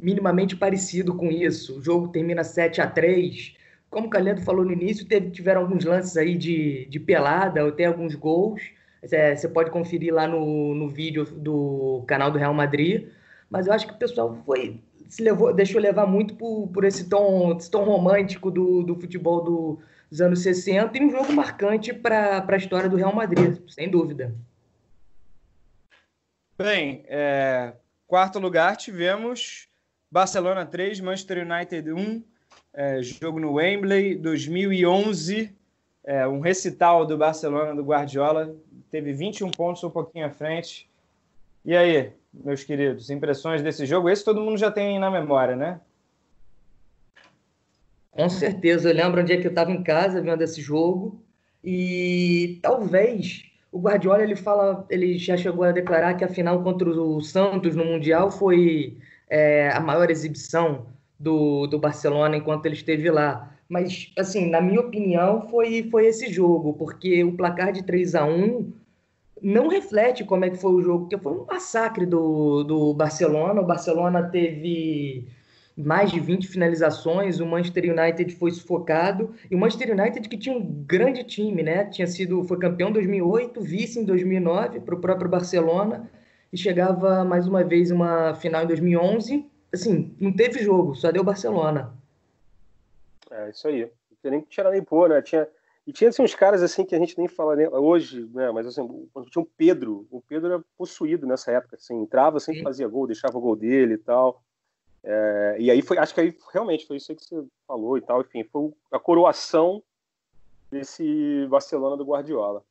[0.00, 1.78] minimamente parecido com isso.
[1.78, 3.54] O jogo termina 7 a 3
[3.88, 7.70] Como o Calendo falou no início, teve, tiveram alguns lances aí de, de pelada, ou
[7.70, 8.60] tem alguns gols.
[9.02, 13.06] É, você pode conferir lá no, no vídeo do canal do Real Madrid.
[13.54, 17.08] Mas eu acho que o pessoal foi se levou, deixou levar muito por, por esse,
[17.08, 19.78] tom, esse tom romântico do, do futebol do,
[20.10, 24.34] dos anos 60 e um jogo marcante para a história do Real Madrid, sem dúvida.
[26.58, 27.74] Bem, é,
[28.08, 29.68] quarto lugar tivemos
[30.10, 32.24] Barcelona 3, Manchester United 1,
[32.72, 35.54] é, jogo no Wembley, 2011,
[36.02, 38.52] é, um recital do Barcelona do Guardiola,
[38.90, 40.90] teve 21 pontos, um pouquinho à frente.
[41.64, 42.12] E aí,
[42.42, 44.08] meus queridos, impressões desse jogo?
[44.08, 45.80] Esse todo mundo já tem na memória, né?
[48.10, 51.20] Com certeza, eu lembro onde é que eu estava em casa vendo esse jogo
[51.62, 56.88] e talvez o Guardiola ele fala, ele já chegou a declarar que a final contra
[56.88, 60.86] o Santos no Mundial foi é, a maior exibição
[61.18, 63.52] do, do Barcelona enquanto ele esteve lá.
[63.68, 68.24] Mas, assim, na minha opinião, foi, foi esse jogo, porque o placar de 3 a
[68.24, 68.72] 1
[69.44, 73.60] não reflete como é que foi o jogo, porque foi um massacre do, do Barcelona.
[73.60, 75.28] O Barcelona teve
[75.76, 80.56] mais de 20 finalizações, o Manchester United foi sufocado, e o Manchester United que tinha
[80.56, 81.84] um grande time, né?
[81.84, 86.08] Tinha sido, foi campeão em 2008, vice em 2009 para o próprio Barcelona,
[86.50, 89.44] e chegava mais uma vez uma final em 2011.
[89.72, 91.92] Assim, não teve jogo, só deu Barcelona.
[93.30, 93.82] É, isso aí.
[93.82, 95.20] Não tinha nem que tirar nem pôr, né?
[95.20, 95.46] Tinha,
[95.86, 98.50] e tinha assim, uns caras assim que a gente nem fala nem, hoje, né?
[98.50, 98.86] Mas assim,
[99.30, 102.64] tinha um Pedro, o Pedro era possuído nessa época, assim, entrava, sempre Sim.
[102.64, 104.42] fazia gol, deixava o gol dele e tal.
[105.02, 108.22] É, e aí foi, acho que aí realmente foi isso que você falou e tal,
[108.22, 109.82] enfim, foi a coroação
[110.70, 112.64] desse Barcelona do Guardiola.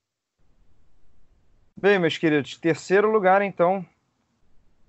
[1.75, 3.85] Bem, meus queridos, terceiro lugar então.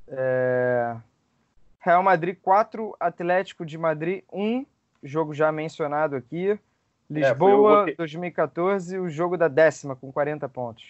[0.09, 0.97] É...
[1.81, 4.65] Real Madrid 4, Atlético de Madrid 1,
[5.03, 6.59] jogo já mencionado aqui.
[7.11, 10.85] É, Lisboa é, 2014, o jogo da décima com 40 pontos.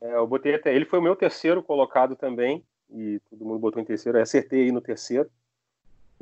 [0.00, 0.74] É, eu botei até.
[0.74, 4.18] Ele foi o meu terceiro colocado também, e todo mundo botou em terceiro.
[4.18, 5.30] Eu acertei aí no terceiro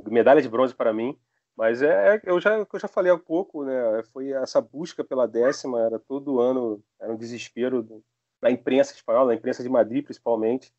[0.07, 1.19] medalha de bronze para mim.
[1.57, 4.03] Mas é, é, eu já eu já falei há pouco, né?
[4.13, 8.03] Foi essa busca pela décima, era todo ano, era um desespero
[8.41, 10.73] da imprensa espanhola, da imprensa de Madrid principalmente.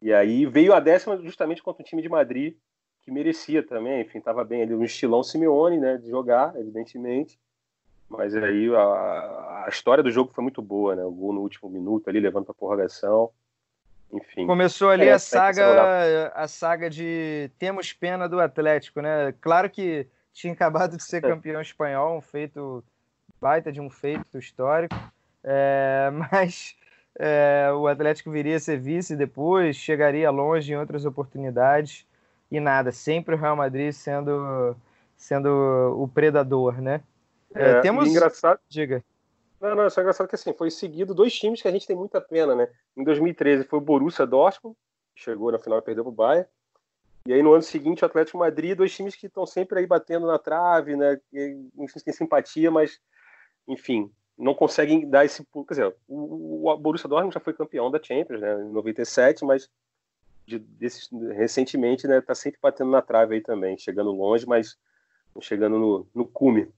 [0.00, 2.56] E aí veio a décima justamente contra o time de Madrid,
[3.02, 7.38] que merecia também, enfim, estava bem ali, um estilão Simeone, né, de jogar, evidentemente.
[8.08, 11.04] Mas aí a, a história do jogo foi muito boa, né?
[11.04, 13.30] O gol no último minuto ali, levando para prorrogação.
[14.12, 14.46] Enfim.
[14.46, 19.34] Começou ali é, a saga a saga de temos pena do Atlético, né?
[19.40, 21.28] Claro que tinha acabado de ser é.
[21.28, 22.82] campeão espanhol, um feito
[23.40, 24.96] baita de um feito histórico,
[25.44, 26.74] é, mas
[27.18, 32.06] é, o Atlético viria a ser vice depois, chegaria longe em outras oportunidades
[32.50, 34.74] e nada, sempre o Real Madrid sendo
[35.16, 35.48] sendo
[35.98, 37.02] o predador, né?
[37.54, 38.60] É, temos engraçado.
[38.68, 39.02] Diga.
[39.60, 42.20] Não, não, só engraçado que assim, foi seguido dois times que a gente tem muita
[42.20, 42.68] pena, né?
[42.96, 44.76] Em 2013 foi o Borussia Dortmund,
[45.14, 46.48] que chegou na final e perdeu pro Bayern.
[47.26, 50.26] E aí no ano seguinte o Atlético Madrid, dois times que estão sempre aí batendo
[50.26, 51.20] na trave, né?
[51.76, 53.00] Enfim, tem simpatia, mas
[53.66, 55.44] enfim, não conseguem dar esse.
[55.52, 58.62] Quer dizer, o, o Borussia Dortmund já foi campeão da Champions, né?
[58.62, 59.68] Em 97, mas
[60.46, 62.20] de, desses, recentemente, né?
[62.20, 64.78] Tá sempre batendo na trave aí também, chegando longe, mas
[65.40, 66.70] chegando no, no cume.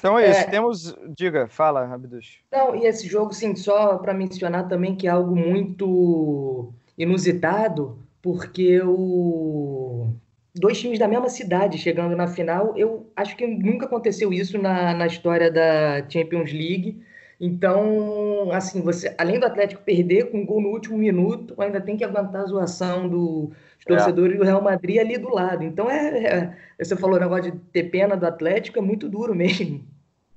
[0.00, 0.44] Então é isso, é...
[0.44, 0.96] temos.
[1.14, 2.38] Diga, fala, Abdus.
[2.50, 8.80] Não, e esse jogo, sim, só para mencionar também que é algo muito inusitado, porque
[8.82, 10.08] o.
[10.52, 14.92] Dois times da mesma cidade chegando na final, eu acho que nunca aconteceu isso na,
[14.92, 17.00] na história da Champions League.
[17.40, 21.96] Então, assim, você, além do Atlético perder com um gol no último minuto, ainda tem
[21.96, 23.50] que aguentar a zoação dos
[23.86, 23.88] é.
[23.88, 24.38] torcedores é.
[24.38, 25.64] do Real Madrid ali do lado.
[25.64, 29.32] Então, é, é, você falou o negócio de ter pena do Atlético, é muito duro
[29.36, 29.82] mesmo.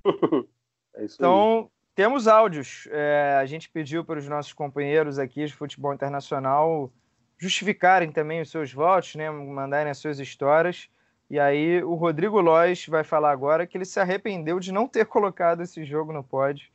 [0.95, 2.87] é então, temos áudios.
[2.91, 6.91] É, a gente pediu para os nossos companheiros aqui de futebol internacional
[7.37, 10.87] justificarem também os seus votos, né, mandarem as suas histórias.
[11.29, 15.05] E aí o Rodrigo Lois vai falar agora que ele se arrependeu de não ter
[15.07, 16.67] colocado esse jogo no pódio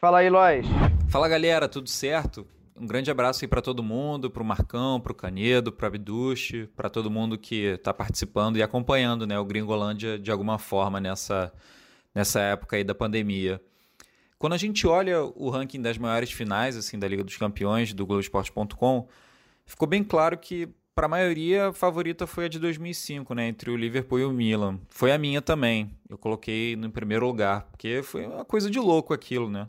[0.00, 0.64] Fala aí, Lois.
[1.08, 2.46] Fala, galera, tudo certo?
[2.78, 5.88] Um grande abraço aí para todo mundo, para o Marcão, para o Canedo, para o
[5.88, 11.00] Abduche, para todo mundo que está participando e acompanhando né, o Gringolândia de alguma forma
[11.00, 11.52] nessa,
[12.18, 13.62] nessa época aí da pandemia.
[14.40, 18.04] Quando a gente olha o ranking das maiores finais assim da Liga dos Campeões do
[18.04, 19.08] Globoesporte.com,
[19.64, 23.70] ficou bem claro que para a maioria a favorita foi a de 2005, né, entre
[23.70, 24.80] o Liverpool e o Milan.
[24.88, 25.92] Foi a minha também.
[26.10, 29.68] Eu coloquei no primeiro lugar, porque foi uma coisa de louco aquilo, né?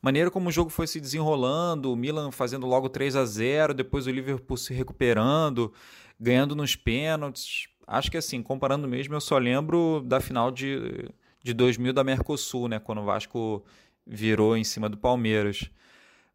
[0.00, 4.06] maneira como o jogo foi se desenrolando, o Milan fazendo logo 3 a 0 depois
[4.06, 5.72] o Liverpool se recuperando,
[6.20, 7.66] ganhando nos pênaltis.
[7.84, 11.10] Acho que assim, comparando mesmo, eu só lembro da final de,
[11.42, 13.64] de 2000 da Mercosul, né, quando o Vasco
[14.06, 15.70] virou em cima do Palmeiras.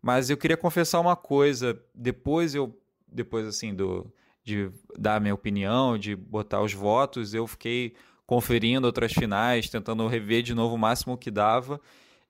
[0.02, 4.12] Mas eu queria confessar uma coisa, depois eu depois assim do
[4.44, 7.94] de dar minha opinião, de botar os votos, eu fiquei
[8.26, 11.80] conferindo outras finais, tentando rever de novo o máximo que dava.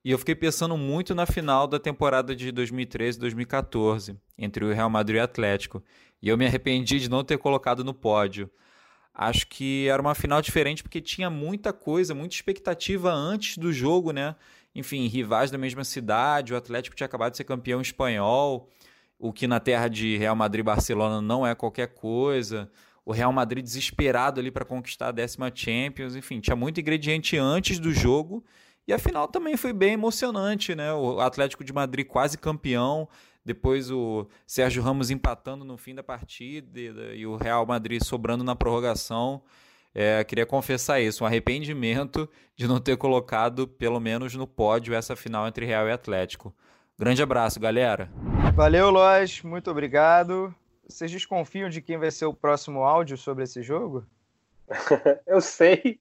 [0.05, 4.89] E eu fiquei pensando muito na final da temporada de 2013 2014, entre o Real
[4.89, 5.83] Madrid e o Atlético.
[6.21, 8.49] E eu me arrependi de não ter colocado no pódio.
[9.13, 14.11] Acho que era uma final diferente porque tinha muita coisa, muita expectativa antes do jogo,
[14.11, 14.35] né?
[14.73, 18.67] Enfim, rivais da mesma cidade, o Atlético tinha acabado de ser campeão espanhol,
[19.19, 22.71] o que na terra de Real Madrid e Barcelona não é qualquer coisa.
[23.05, 27.77] O Real Madrid desesperado ali para conquistar a décima Champions, enfim, tinha muito ingrediente antes
[27.77, 28.43] do jogo
[28.87, 30.91] e a final também foi bem emocionante, né?
[30.93, 33.07] O Atlético de Madrid quase campeão,
[33.45, 36.79] depois o Sérgio Ramos empatando no fim da partida
[37.13, 39.41] e o Real Madrid sobrando na prorrogação.
[39.93, 45.15] É, queria confessar isso, um arrependimento de não ter colocado, pelo menos no pódio, essa
[45.15, 46.53] final entre Real e Atlético.
[46.97, 48.09] Grande abraço, galera.
[48.55, 50.53] Valeu, Lois, muito obrigado.
[50.87, 54.05] vocês desconfiam de quem vai ser o próximo áudio sobre esse jogo?
[55.27, 55.99] eu sei,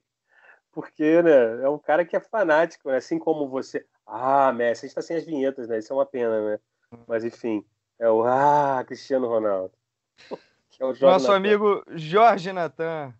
[0.72, 2.96] porque né, é um cara que é fanático, né?
[2.96, 3.84] assim como você.
[4.06, 5.78] Ah, Messi, a gente está sem as vinhetas, né?
[5.78, 6.58] Isso é uma pena, né?
[7.06, 7.64] Mas enfim,
[7.98, 9.72] é o Ah, Cristiano Ronaldo.
[10.80, 11.36] É Nosso Nathan.
[11.36, 13.14] amigo Jorge Natan.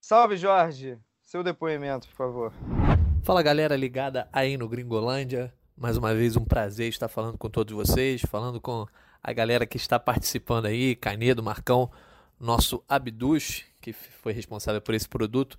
[0.00, 0.98] Salve, Jorge.
[1.22, 2.52] Seu depoimento, por favor.
[3.22, 5.54] Fala, galera ligada aí no Gringolândia.
[5.76, 8.84] Mais uma vez, um prazer estar falando com todos vocês, falando com
[9.22, 11.88] a galera que está participando aí, Canedo, Marcão,
[12.40, 15.56] nosso Abdus, que foi responsável por esse produto.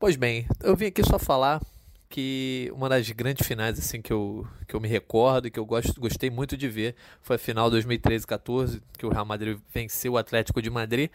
[0.00, 1.60] Pois bem, eu vim aqui só falar
[2.08, 5.66] que uma das grandes finais assim que eu, que eu me recordo e que eu
[5.66, 10.18] gosto, gostei muito de ver foi a final 2013-14, que o Real Madrid venceu o
[10.18, 11.10] Atlético de Madrid.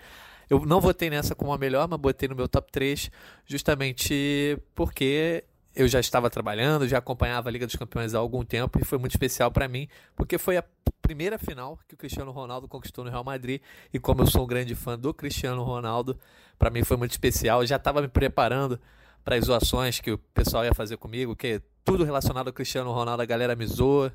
[0.50, 3.10] Eu não votei nessa como a melhor, mas botei no meu top 3
[3.46, 8.78] justamente porque eu já estava trabalhando, já acompanhava a Liga dos Campeões há algum tempo
[8.80, 10.64] e foi muito especial para mim, porque foi a
[11.02, 13.62] primeira final que o Cristiano Ronaldo conquistou no Real Madrid
[13.94, 16.20] e como eu sou um grande fã do Cristiano Ronaldo,
[16.60, 17.62] para mim foi muito especial.
[17.62, 18.80] Eu já estava me preparando
[19.24, 23.24] para as zoações que o pessoal ia fazer comigo, que tudo relacionado ao Cristiano Ronaldo
[23.24, 24.12] a galera me zoa.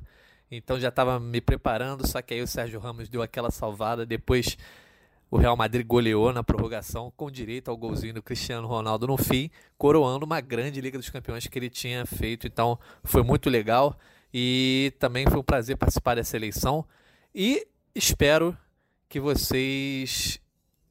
[0.50, 4.56] Então já estava me preparando, só que aí o Sérgio Ramos deu aquela salvada, depois
[5.30, 9.50] o Real Madrid goleou na prorrogação com direito ao golzinho do Cristiano Ronaldo no fim,
[9.76, 12.46] coroando uma grande Liga dos Campeões que ele tinha feito.
[12.46, 13.98] Então foi muito legal
[14.32, 16.84] e também foi um prazer participar dessa eleição.
[17.34, 18.56] E espero
[19.08, 20.40] que vocês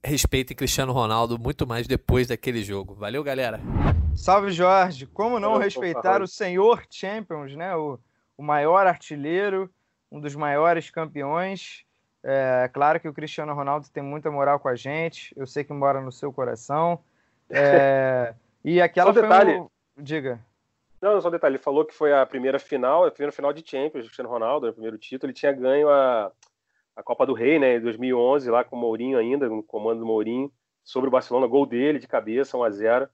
[0.04, 2.93] respeitem Cristiano Ronaldo muito mais depois daquele jogo.
[2.93, 3.62] Valeu, galera!
[4.15, 5.06] Salve, Jorge!
[5.06, 7.75] Como não respeitar o senhor Champions, né?
[7.75, 7.99] O,
[8.38, 9.69] o maior artilheiro,
[10.12, 11.86] um dos maiores campeões.
[12.23, 15.34] É claro que o Cristiano Ronaldo tem muita moral com a gente.
[15.38, 16.99] Eu sei que mora no seu coração.
[17.49, 19.63] É, e aquela só um detalhe.
[19.97, 20.39] Diga.
[20.99, 21.56] Não, só um detalhe.
[21.56, 24.73] Ele falou que foi a primeira final, a primeira final de Champions, Cristiano Ronaldo, o
[24.73, 25.30] primeiro título.
[25.30, 26.32] Ele tinha ganho a,
[26.95, 30.06] a Copa do Rei, né, em 2011, lá com o Mourinho ainda, no comando do
[30.06, 30.51] Mourinho,
[30.84, 31.45] sobre o Barcelona.
[31.45, 33.10] Gol dele de cabeça, 1 a 0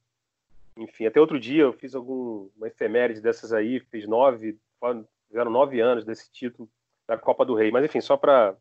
[0.78, 4.58] Enfim, até outro dia eu fiz alguma efeméride dessas aí, fiz nove,
[5.28, 6.70] fizeram nove anos desse título
[7.08, 7.72] da Copa do Rei.
[7.72, 8.56] Mas enfim, só para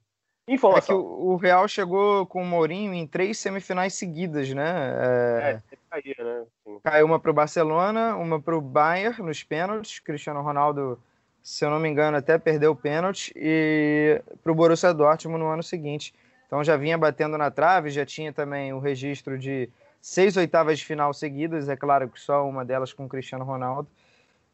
[0.49, 0.96] Informação.
[0.96, 4.68] É que o, Real chegou com o Mourinho em três semifinais seguidas, né?
[4.99, 6.44] É, é caía, né?
[6.64, 6.81] Sim.
[6.83, 10.01] Caiu uma para o Barcelona, uma para o Bayern nos pênaltis.
[10.01, 11.01] Cristiano Ronaldo,
[11.40, 13.33] se eu não me engano, até perdeu o pênalti.
[13.37, 16.12] E para o Borussia Dortmund no ano seguinte.
[16.46, 19.70] Então já vinha batendo na trave, já tinha também o registro de
[20.01, 21.69] seis oitavas de final seguidas.
[21.69, 23.89] É claro que só uma delas com o Cristiano Ronaldo.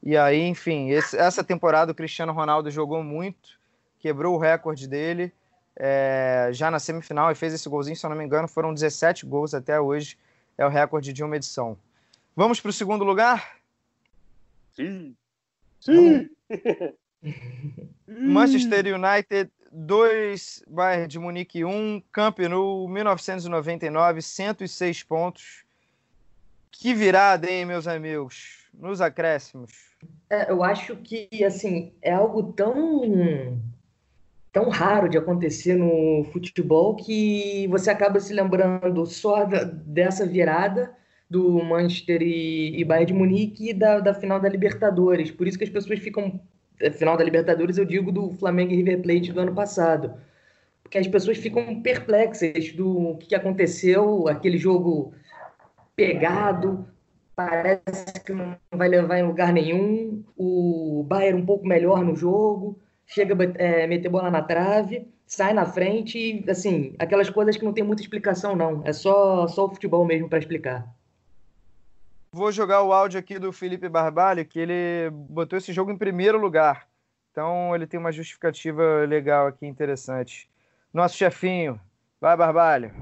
[0.03, 3.59] E aí, enfim, esse, essa temporada o Cristiano Ronaldo jogou muito,
[3.99, 5.33] quebrou o recorde dele
[5.77, 9.27] é, já na semifinal e fez esse golzinho, se eu não me engano, foram 17
[9.27, 10.17] gols até hoje,
[10.57, 11.77] é o recorde de uma edição.
[12.35, 13.57] Vamos para o segundo lugar?
[14.75, 15.15] Sim!
[15.81, 16.31] Sim!
[18.07, 25.65] Manchester United 2, Bayern de Munique 1, Camp Nou 1999, 106 pontos.
[26.71, 28.67] Que virada, hein, meus amigos?
[28.73, 29.73] Nos acréscimos.
[30.31, 33.61] É, eu acho que, assim, é algo tão
[34.51, 40.95] tão raro de acontecer no futebol que você acaba se lembrando só da, dessa virada
[41.29, 45.31] do Manchester e, e Bayern de Munique e da, da final da Libertadores.
[45.31, 46.41] Por isso que as pessoas ficam.
[46.83, 50.15] A final da Libertadores, eu digo do Flamengo e River Plate do ano passado.
[50.83, 55.13] Porque as pessoas ficam perplexas do que aconteceu, aquele jogo
[55.97, 56.87] pegado,
[57.35, 60.25] parece que não vai levar em lugar nenhum.
[60.37, 65.53] O Bayern um pouco melhor no jogo chega a é, meter bola na trave, sai
[65.53, 68.83] na frente e, assim, aquelas coisas que não tem muita explicação, não.
[68.85, 70.96] É só, só o futebol mesmo para explicar.
[72.37, 76.39] Vou jogar o áudio aqui do Felipe Barbalho, que ele botou esse jogo em primeiro
[76.39, 76.87] lugar.
[77.33, 80.47] Então ele tem uma justificativa legal aqui, interessante.
[80.93, 81.81] Nosso chefinho,
[82.21, 82.93] vai Barbalho.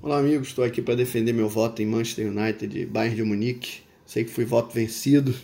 [0.00, 3.82] Olá amigos, estou aqui para defender meu voto em Manchester United e Bayern de Munique.
[4.06, 5.34] Sei que fui voto vencido,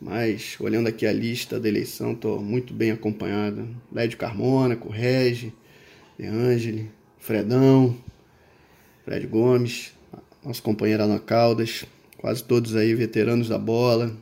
[0.00, 3.68] mas olhando aqui a lista da eleição, estou muito bem acompanhado.
[3.92, 5.52] Lédio Carmona, Correge,
[6.18, 7.94] De Angeli, Fredão,
[9.04, 9.94] Fred Gomes,
[10.42, 11.84] nosso companheiro Alan Caldas,
[12.18, 14.14] quase todos aí veteranos da bola.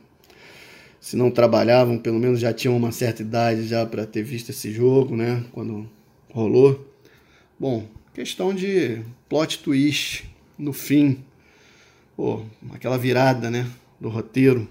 [0.99, 4.71] Se não trabalhavam, pelo menos já tinham uma certa idade já para ter visto esse
[4.71, 5.43] jogo, né?
[5.51, 5.89] Quando
[6.31, 6.87] rolou.
[7.59, 10.25] Bom, questão de plot twist
[10.57, 11.23] no fim.
[12.15, 12.41] Pô,
[12.71, 13.69] aquela virada, né?
[13.99, 14.67] Do roteiro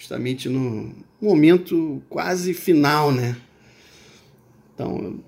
[0.00, 3.36] justamente no momento quase final, né?
[4.74, 5.20] Então,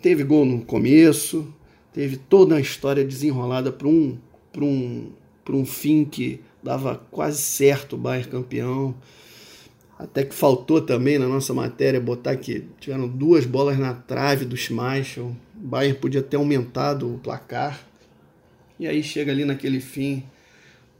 [0.00, 1.46] teve gol no começo,
[1.92, 4.16] teve toda a história desenrolada para um,
[4.56, 5.10] um,
[5.50, 8.94] um fim que dava quase certo o Bayern campeão.
[9.98, 14.56] Até que faltou também na nossa matéria botar que tiveram duas bolas na trave do
[14.56, 15.36] Schmeichel.
[15.54, 17.86] O Bayern podia ter aumentado o placar.
[18.80, 20.24] E aí chega ali naquele fim,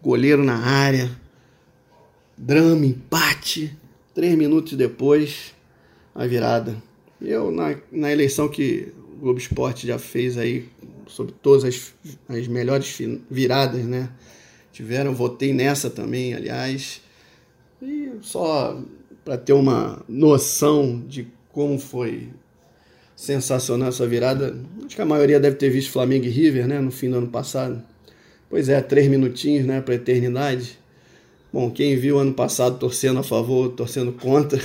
[0.01, 1.11] goleiro na área,
[2.37, 3.77] drama, empate.
[4.15, 5.55] Três minutos depois,
[6.15, 6.77] a virada.
[7.21, 10.69] Eu, na, na eleição que o Globo Esporte já fez aí
[11.09, 11.95] sobre todas as,
[12.29, 12.97] as melhores
[13.29, 14.09] viradas, né?
[14.75, 17.01] Tiveram, votei nessa também, aliás.
[17.81, 18.83] E só
[19.25, 22.31] para ter uma noção de como foi
[23.15, 26.91] sensacional essa virada, acho que a maioria deve ter visto Flamengo e River, né, no
[26.91, 27.81] fim do ano passado.
[28.51, 30.77] Pois é, três minutinhos, né, para eternidade.
[31.53, 34.61] Bom, quem viu ano passado torcendo a favor, torcendo contra,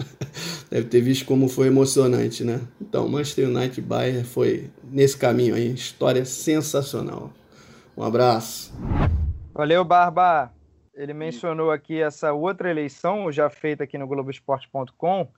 [0.70, 2.58] deve ter visto como foi emocionante, né?
[2.80, 7.30] Então, Manchester United Bayern foi nesse caminho aí, história sensacional.
[7.94, 8.72] Um abraço.
[9.54, 10.50] Valeu, Barba.
[10.94, 15.28] Ele mencionou aqui essa outra eleição, já feita aqui no Globoesporte.com.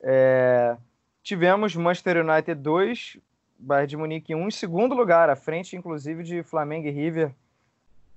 [0.00, 0.76] É,
[1.24, 3.18] tivemos Manchester United 2,
[3.58, 7.34] Bayern de Munique 1 em segundo lugar, à frente, inclusive, de Flamengo e River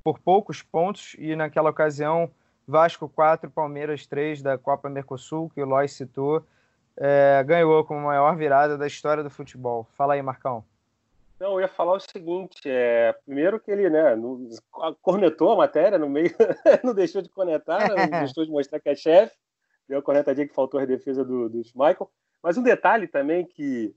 [0.04, 1.16] por poucos pontos.
[1.18, 2.30] E naquela ocasião,
[2.68, 6.46] Vasco 4, Palmeiras 3 da Copa Mercosul, que o Lois citou,
[6.96, 9.88] é, ganhou como a maior virada da história do futebol.
[9.98, 10.64] Fala aí, Marcão.
[11.42, 14.16] Não, eu ia falar o seguinte, é, primeiro que ele, né,
[15.02, 16.30] cornetou a matéria no meio,
[16.86, 19.36] não deixou de cornetar, né, não deixou de mostrar que é chefe,
[19.89, 22.12] deu a cornetadinha que faltou a defesa do, do Michael,
[22.44, 23.92] mas um detalhe também que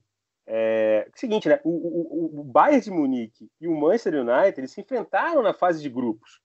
[0.47, 4.59] é, é o seguinte, né, o, o, o, Bayern de Munique e o Manchester United,
[4.59, 6.40] eles se enfrentaram na fase de grupos,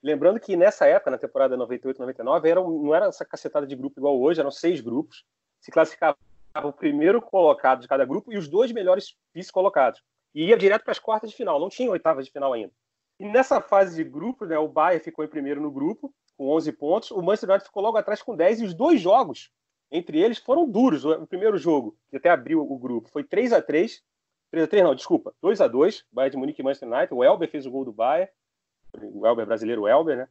[0.00, 4.20] lembrando que nessa época, na temporada 98-99, era, não era essa cacetada de grupo igual
[4.20, 5.24] hoje, eram seis grupos,
[5.60, 6.16] se classificava
[6.62, 10.00] o primeiro colocado de cada grupo e os dois melhores vice-colocados
[10.34, 12.72] e ia direto para as quartas de final, não tinha oitavas de final ainda.
[13.18, 16.72] E nessa fase de grupo, né, o Bayern ficou em primeiro no grupo, com 11
[16.72, 19.50] pontos, o Manchester United ficou logo atrás com 10, e os dois jogos
[19.90, 21.04] entre eles foram duros.
[21.04, 24.02] O primeiro jogo, que até abriu o grupo, foi 3 a 3
[24.50, 27.12] 3 a 3 não, desculpa, 2 a 2 Bayern de Munique e Manchester United.
[27.12, 28.30] O Elber fez o gol do Bayern,
[29.12, 30.28] o Elber brasileiro, o Elber, né?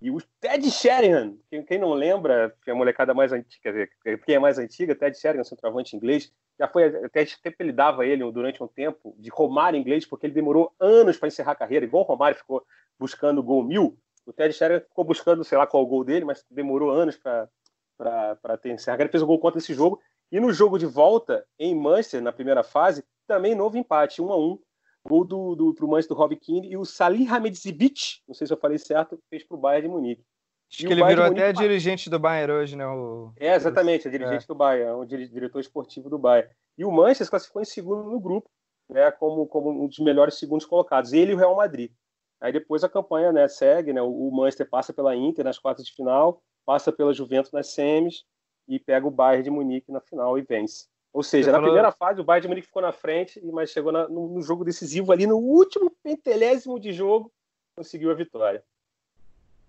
[0.00, 1.36] E o Ted Sheringham,
[1.66, 3.90] quem, não lembra, que é a molecada mais antiga, quer dizer,
[4.24, 7.26] quem é mais antiga, Ted Sheringham, centroavante inglês, já foi, até
[7.58, 11.52] ele dava ele durante um tempo de Romário inglês, porque ele demorou anos para encerrar
[11.52, 12.64] a carreira, igual o Romário ficou
[12.98, 16.44] buscando gol mil, o Ted Sheringham ficou buscando, sei lá qual o gol dele, mas
[16.48, 19.00] demorou anos para ter encerrado.
[19.00, 22.32] Ele fez o gol contra esse jogo, e no jogo de volta, em Manchester, na
[22.32, 24.58] primeira fase, também novo empate, 1 a 1
[25.06, 28.52] Gol do, do, pro Manchester do Rob Keane e o Salih Hamedzibic, não sei se
[28.52, 30.24] eu falei certo, fez pro Bayern de Munique.
[30.70, 32.86] Acho que ele virou até dirigente do Bayern hoje, né?
[32.86, 33.32] O...
[33.38, 34.46] É, exatamente, é dirigente é.
[34.46, 36.50] do Bayern, é o diretor esportivo do Bayern.
[36.76, 38.50] E o Manchester classificou em segundo no grupo,
[38.90, 41.90] né, como, como um dos melhores segundos colocados, ele e o Real Madrid.
[42.40, 45.92] Aí depois a campanha né, segue, né, o Manchester passa pela Inter nas quartas de
[45.92, 48.24] final, passa pela Juventus nas semis
[48.68, 50.86] e pega o Bayern de Munique na final e vence.
[51.18, 51.70] Ou seja, Você na falou...
[51.70, 54.64] primeira fase o Bayern de Munique ficou na frente, mas chegou na, no, no, jogo
[54.64, 57.32] decisivo ali, no último pentelésimo de jogo,
[57.74, 58.62] conseguiu a vitória.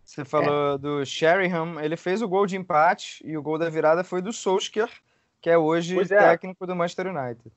[0.05, 0.77] Você falou é.
[0.77, 4.31] do Sheringham, ele fez o gol de empate e o gol da virada foi do
[4.31, 4.91] Solskjaer,
[5.41, 6.05] que é hoje é.
[6.05, 7.51] técnico do Manchester United.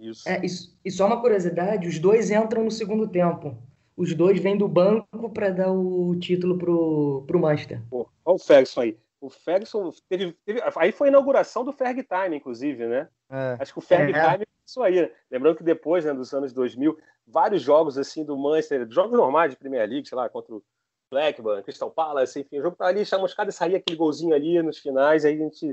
[0.00, 0.28] Isso.
[0.28, 0.42] É,
[0.84, 3.56] e só uma curiosidade, os dois entram no segundo tempo.
[3.96, 7.80] Os dois vêm do banco para dar o título pro, pro Manchester.
[7.88, 8.98] Pô, olha o Ferguson aí.
[9.20, 13.08] O Ferguson teve, teve, Aí foi a inauguração do Ferg Time, inclusive, né?
[13.28, 13.56] É.
[13.60, 14.32] Acho que o Ferg é.
[14.32, 15.02] Time isso aí.
[15.02, 15.10] Né?
[15.30, 16.96] Lembrando que depois, né, dos anos 2000,
[17.26, 20.62] vários jogos assim do Manchester, jogos normais de Premier League, sei lá, contra o
[21.10, 24.78] Blackburn, Crystal Palace, enfim, o jogo tá ali chamuscado e saía aquele golzinho ali nos
[24.78, 25.72] finais, aí a gente.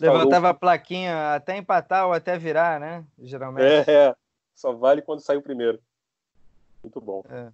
[0.00, 3.04] Levantava a plaquinha até empatar ou até virar, né?
[3.18, 3.88] Geralmente.
[3.88, 4.16] É, é.
[4.54, 5.80] só vale quando sai o primeiro.
[6.82, 7.22] Muito bom.
[7.30, 7.50] É.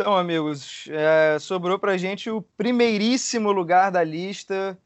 [0.00, 4.78] Então, amigos, é, sobrou para gente o primeiríssimo lugar da lista,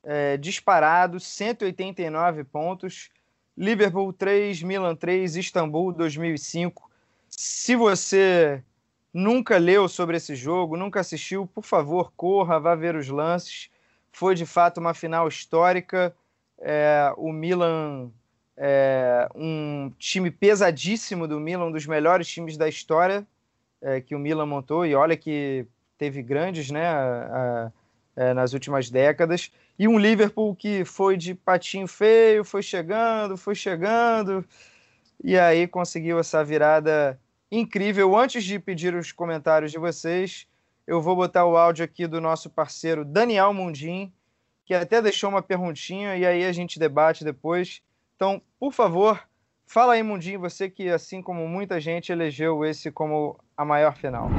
[0.00, 3.10] é, disparado, 189 pontos.
[3.58, 6.88] Liverpool 3, Milan 3, Istambul 2005.
[7.28, 8.62] Se você
[9.12, 13.70] nunca leu sobre esse jogo, nunca assistiu, por favor, corra, vá ver os lances.
[14.12, 16.14] Foi de fato uma final histórica.
[16.60, 18.12] É, o Milan,
[18.56, 23.26] é, um time pesadíssimo do Milan, um dos melhores times da história
[23.82, 25.66] é, que o Milan montou, e olha que
[25.96, 27.72] teve grandes né, a,
[28.16, 33.36] a, é, nas últimas décadas, e um Liverpool que foi de patinho feio, foi chegando,
[33.36, 34.44] foi chegando,
[35.22, 37.18] e aí conseguiu essa virada
[37.50, 38.16] incrível.
[38.16, 40.46] Antes de pedir os comentários de vocês,
[40.86, 44.12] eu vou botar o áudio aqui do nosso parceiro Daniel Mundim,
[44.64, 47.82] que até deixou uma perguntinha e aí a gente debate depois.
[48.16, 49.20] Então, por favor,
[49.72, 54.30] Fala aí, Mundinho, você que, assim como muita gente, elegeu esse como a maior final.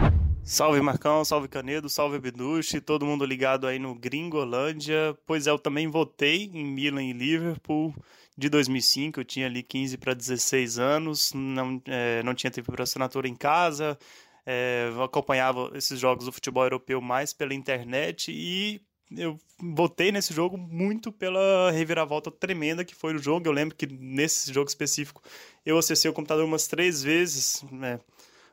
[0.43, 5.15] Salve Marcão, salve Canedo, salve Beduche, todo mundo ligado aí no Gringolândia.
[5.27, 7.93] Pois é, eu também votei em Milan e Liverpool
[8.35, 12.81] de 2005, eu tinha ali 15 para 16 anos, não, é, não tinha tempo para
[12.81, 13.95] assinatura em casa,
[14.43, 18.81] é, acompanhava esses jogos do futebol europeu mais pela internet e
[19.15, 23.47] eu votei nesse jogo muito pela reviravolta tremenda que foi o jogo.
[23.47, 25.21] Eu lembro que nesse jogo específico
[25.63, 27.99] eu acessei o computador umas três vezes, né?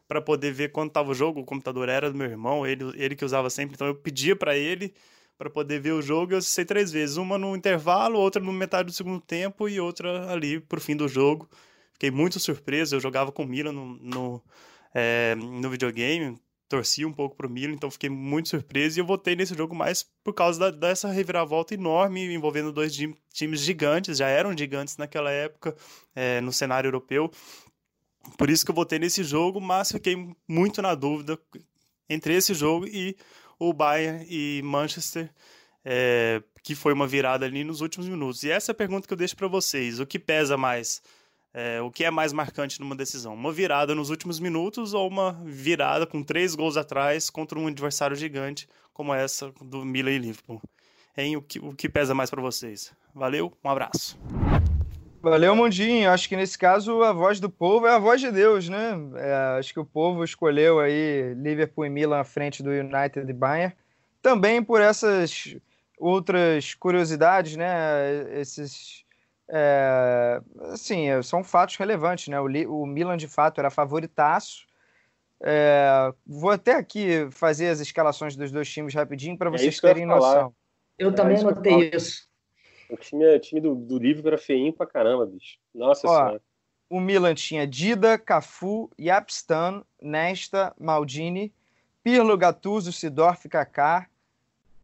[0.08, 1.40] Para poder ver quando estava o jogo.
[1.40, 4.56] O computador era do meu irmão, ele, ele que usava sempre, então eu pedia para
[4.56, 4.94] ele
[5.36, 6.32] para poder ver o jogo.
[6.32, 10.32] Eu acessei três vezes, uma no intervalo, outra no metade do segundo tempo e outra
[10.32, 11.48] ali pro fim do jogo.
[11.92, 12.96] Fiquei muito surpreso.
[12.96, 14.42] Eu jogava com o Milan no, no,
[14.92, 16.36] é, no videogame,
[16.68, 20.04] torci um pouco pro Milan, então fiquei muito surpreso e eu votei nesse jogo mais
[20.24, 22.94] por causa da, dessa reviravolta enorme envolvendo dois
[23.32, 25.74] times gigantes, já eram gigantes naquela época
[26.14, 27.30] é, no cenário europeu
[28.36, 30.16] por isso que eu votei nesse jogo, mas fiquei
[30.46, 31.38] muito na dúvida
[32.08, 33.16] entre esse jogo e
[33.58, 35.30] o Bayern e Manchester,
[35.84, 38.42] é, que foi uma virada ali nos últimos minutos.
[38.42, 41.02] E essa é a pergunta que eu deixo para vocês: o que pesa mais?
[41.52, 43.34] É, o que é mais marcante numa decisão?
[43.34, 48.14] Uma virada nos últimos minutos ou uma virada com três gols atrás contra um adversário
[48.14, 50.60] gigante como essa do Milan e Liverpool?
[51.16, 51.36] Hein?
[51.36, 52.92] O, que, o que pesa mais para vocês?
[53.14, 54.16] Valeu, um abraço.
[55.20, 56.10] Valeu, Mundinho.
[56.10, 58.92] Acho que nesse caso a voz do povo é a voz de Deus, né?
[59.16, 63.32] É, acho que o povo escolheu aí Liverpool e Milan à frente do United e
[63.32, 63.74] Bayern.
[64.22, 65.56] Também por essas
[65.98, 68.38] outras curiosidades, né?
[68.40, 69.04] Esses.
[69.50, 70.40] É,
[70.72, 72.40] assim, são fatos relevantes, né?
[72.40, 72.46] O,
[72.82, 74.66] o Milan de fato era favoritaço.
[75.40, 80.06] É, vou até aqui fazer as escalações dos dois times rapidinho para é vocês terem
[80.06, 80.54] noção.
[80.98, 82.27] Eu também é anotei isso.
[82.90, 85.58] O time, o time do, do Liverpool era feinho pra caramba, bicho.
[85.74, 86.42] Nossa Ó, senhora.
[86.88, 91.52] O Milan tinha Dida, Cafu, Yapstan, Nesta, Maldini,
[92.02, 94.06] Pirlo, Gattuso, Sidorf, Kaká,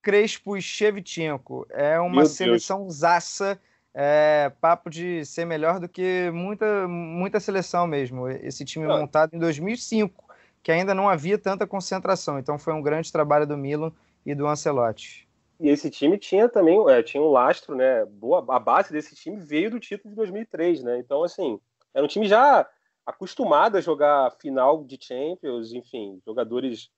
[0.02, 1.66] Crespo e Shevchenko.
[1.70, 2.96] É uma Meu seleção Deus.
[2.96, 3.58] zaça.
[3.96, 8.28] É, papo de ser melhor do que muita, muita seleção mesmo.
[8.28, 8.98] Esse time ah.
[8.98, 10.24] montado em 2005,
[10.62, 12.38] que ainda não havia tanta concentração.
[12.38, 13.92] Então foi um grande trabalho do Milan
[14.26, 15.26] e do Ancelotti.
[15.60, 18.04] E esse time tinha também, é, tinha um lastro, né?
[18.06, 20.98] Boa, a base desse time veio do título de 2003, né?
[20.98, 21.60] Então, assim,
[21.92, 22.68] era um time já
[23.06, 26.90] acostumado a jogar final de Champions, enfim, jogadores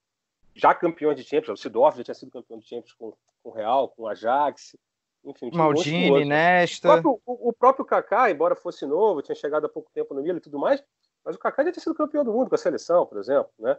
[0.55, 1.61] já campeões de Champions.
[1.61, 4.77] O Sidorf já tinha sido campeão de Champions com, com o Real, com o Ajax.
[5.25, 6.89] Enfim, Maldini, Nesta.
[6.89, 10.23] O próprio, o, o próprio Kaká, embora fosse novo, tinha chegado há pouco tempo no
[10.23, 10.83] Milan e tudo mais,
[11.25, 13.77] mas o Kaká já tinha sido campeão do mundo com a seleção, por exemplo, né?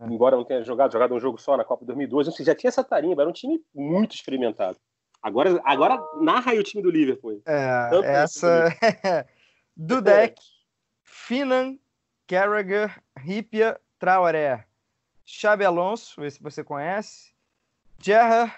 [0.00, 0.06] É.
[0.06, 2.84] embora não tenha jogado, jogado um jogo só na Copa 2012, seja, já tinha essa
[2.84, 4.78] tarimba, era um time muito experimentado.
[5.22, 7.42] Agora, agora narra aí o time do Liverpool.
[7.44, 8.68] É, Tanto essa.
[9.76, 10.40] Dudek,
[11.02, 11.78] Finan,
[12.26, 14.64] Carragher, Ripia, Traoré,
[15.24, 17.32] Xabi Alonso, esse você conhece,
[18.00, 18.52] Gerrard,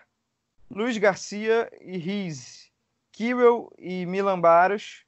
[0.71, 2.71] Luiz Garcia e Riz,
[3.13, 5.05] Kirel e Milan Baros.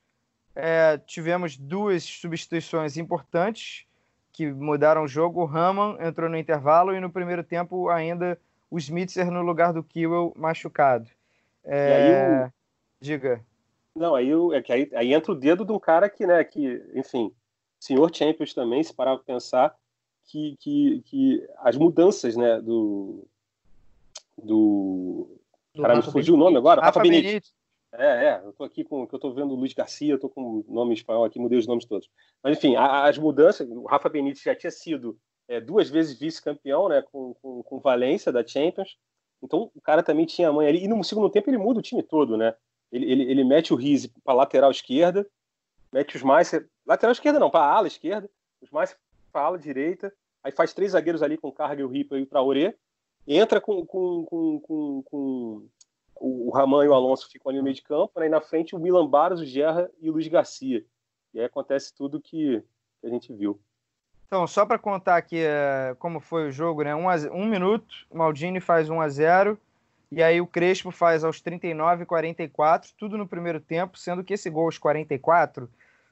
[0.54, 3.86] É, tivemos duas substituições importantes
[4.32, 5.42] que mudaram o jogo.
[5.42, 8.38] O Raman entrou no intervalo e no primeiro tempo ainda
[8.70, 11.08] o Smitzer no lugar do Kiwell machucado.
[11.64, 12.46] É...
[12.46, 12.52] O...
[13.00, 13.44] Diga.
[13.94, 16.82] Não, aí, é que aí, aí, entra o dedo de um cara que, né, que,
[16.94, 17.30] enfim,
[17.78, 19.76] senhor Champions também, se parar para pensar,
[20.24, 23.26] que, que, que as mudanças, né, do.
[24.42, 25.28] Do.
[25.74, 26.80] do Caramba, fugiu o nome agora?
[26.80, 27.32] Rafa, Rafa Benítez.
[27.32, 27.52] Benítez.
[27.94, 30.64] É, é, eu tô aqui com, eu tô vendo o Luiz Garcia, eu tô com
[30.66, 32.08] o nome espanhol aqui, mudei os nomes todos.
[32.42, 36.88] Mas enfim, a, as mudanças, o Rafa Benítez já tinha sido é, duas vezes vice-campeão,
[36.88, 38.96] né, com, com, com Valência da Champions.
[39.42, 40.84] Então o cara também tinha a mãe ali.
[40.84, 42.54] E no segundo tempo ele muda o time todo, né?
[42.90, 45.26] Ele, ele, ele mete o Rize para lateral esquerda,
[45.92, 46.50] mete os mais
[46.86, 48.30] lateral esquerda não, para ala esquerda,
[48.60, 48.96] os mais
[49.32, 50.12] para ala direita.
[50.42, 52.74] Aí faz três zagueiros ali com Carga e o Ripa e o Traoré.
[53.26, 55.68] Entra com, com, com, com, com
[56.22, 58.26] o, o Raman e o Alonso ficam ali no meio de campo, né?
[58.26, 60.84] e na frente o Milan Barros, o Gerra e o Luiz Garcia.
[61.34, 62.62] E aí acontece tudo que,
[63.00, 63.60] que a gente viu.
[64.26, 66.94] Então, só para contar aqui uh, como foi o jogo, né?
[66.94, 69.58] Um, a, um minuto, Maldini faz 1 a 0
[70.10, 74.34] e aí o Crespo faz aos 39 e 44, tudo no primeiro tempo, sendo que
[74.34, 75.68] esse gol aos 44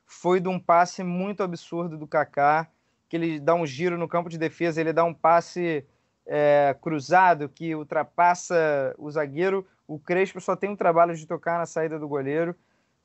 [0.06, 2.66] foi de um passe muito absurdo do Kaká,
[3.08, 5.86] que ele dá um giro no campo de defesa, ele dá um passe
[6.26, 11.66] é, cruzado que ultrapassa o zagueiro, o Crespo só tem um trabalho de tocar na
[11.66, 12.54] saída do goleiro.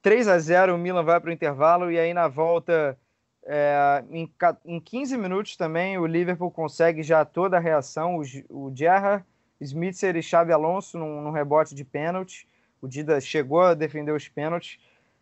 [0.04, 2.96] 3 a 0 o Milan vai para o intervalo e aí na volta,
[3.44, 4.32] é, em,
[4.64, 8.18] em 15 minutos também, o Liverpool consegue já toda a reação.
[8.18, 9.26] O, o Gerrard,
[9.60, 12.48] Smitzer e Xabi Alonso num, num rebote de pênalti.
[12.80, 14.78] O Dida chegou a defender os pênaltis.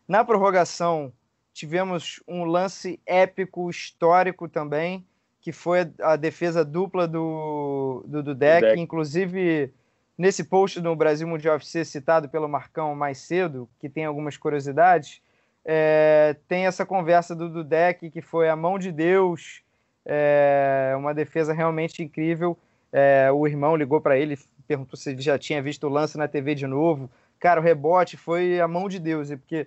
[0.06, 1.10] Na prorrogação,
[1.54, 5.02] tivemos um lance épico, histórico também,
[5.40, 8.78] que foi a defesa dupla do, do Dudek.
[8.78, 9.72] Inclusive,
[10.16, 15.20] nesse post no Brasil Mundial FC citado pelo Marcão mais cedo, que tem algumas curiosidades,
[15.64, 19.62] é, tem essa conversa do Dudek, que foi a mão de Deus,
[20.04, 22.56] é, uma defesa realmente incrível.
[22.92, 24.38] É, o irmão ligou para ele,
[24.68, 27.10] perguntou se ele já tinha visto o lance na TV de novo.
[27.40, 29.66] Cara, o rebote foi a mão de Deus, porque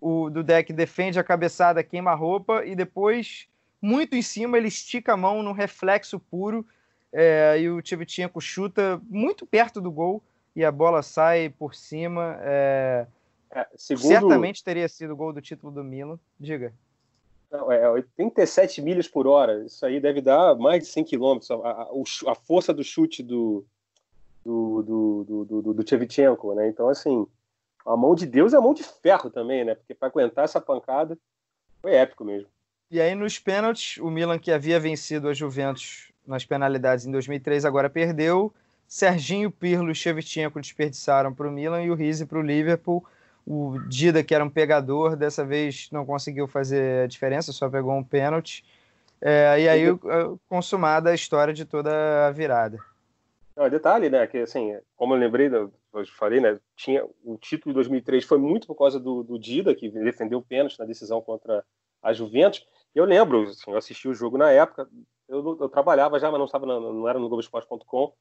[0.00, 3.46] o Dudek defende a cabeçada, queima a roupa e depois
[3.80, 6.66] muito em cima, ele estica a mão no reflexo puro
[7.12, 10.22] é, e o Tchevchenko chuta muito perto do gol
[10.54, 12.38] e a bola sai por cima.
[12.42, 13.06] É,
[13.50, 14.08] é, segundo...
[14.08, 16.18] Certamente teria sido o gol do título do Milan.
[16.38, 16.72] Diga.
[17.50, 19.64] Não, é 87 milhas por hora.
[19.64, 21.50] Isso aí deve dar mais de 100 quilômetros.
[21.50, 21.88] A, a,
[22.26, 23.64] a, força do chute do,
[24.44, 26.68] do, do, do, do, do Tchevchenko, né?
[26.68, 27.26] Então, assim,
[27.86, 29.74] a mão de Deus é a mão de ferro também, né?
[29.74, 31.16] Porque para aguentar essa pancada
[31.80, 32.48] foi épico mesmo.
[32.90, 37.64] E aí, nos pênaltis, o Milan, que havia vencido a Juventus nas penalidades em 2003,
[37.64, 38.52] agora perdeu.
[38.86, 43.04] Serginho, Pirlo e Shevchenko desperdiçaram para o Milan e o Rizzi para o Liverpool.
[43.46, 47.94] O Dida, que era um pegador, dessa vez não conseguiu fazer a diferença, só pegou
[47.94, 48.64] um pênalti.
[49.20, 49.86] É, e aí,
[50.48, 52.78] consumada a história de toda a virada.
[53.56, 55.72] Não, detalhe, né, que assim, como eu lembrei, eu
[56.16, 59.88] falei, né, tinha o título de 2003 foi muito por causa do, do Dida, que
[59.88, 61.64] defendeu o pênalti na decisão contra
[62.00, 62.64] a Juventus,
[62.94, 64.88] eu lembro, assim, eu assisti o jogo na época,
[65.28, 68.12] eu, eu trabalhava já, mas não, estava não era no Globoesporte.com,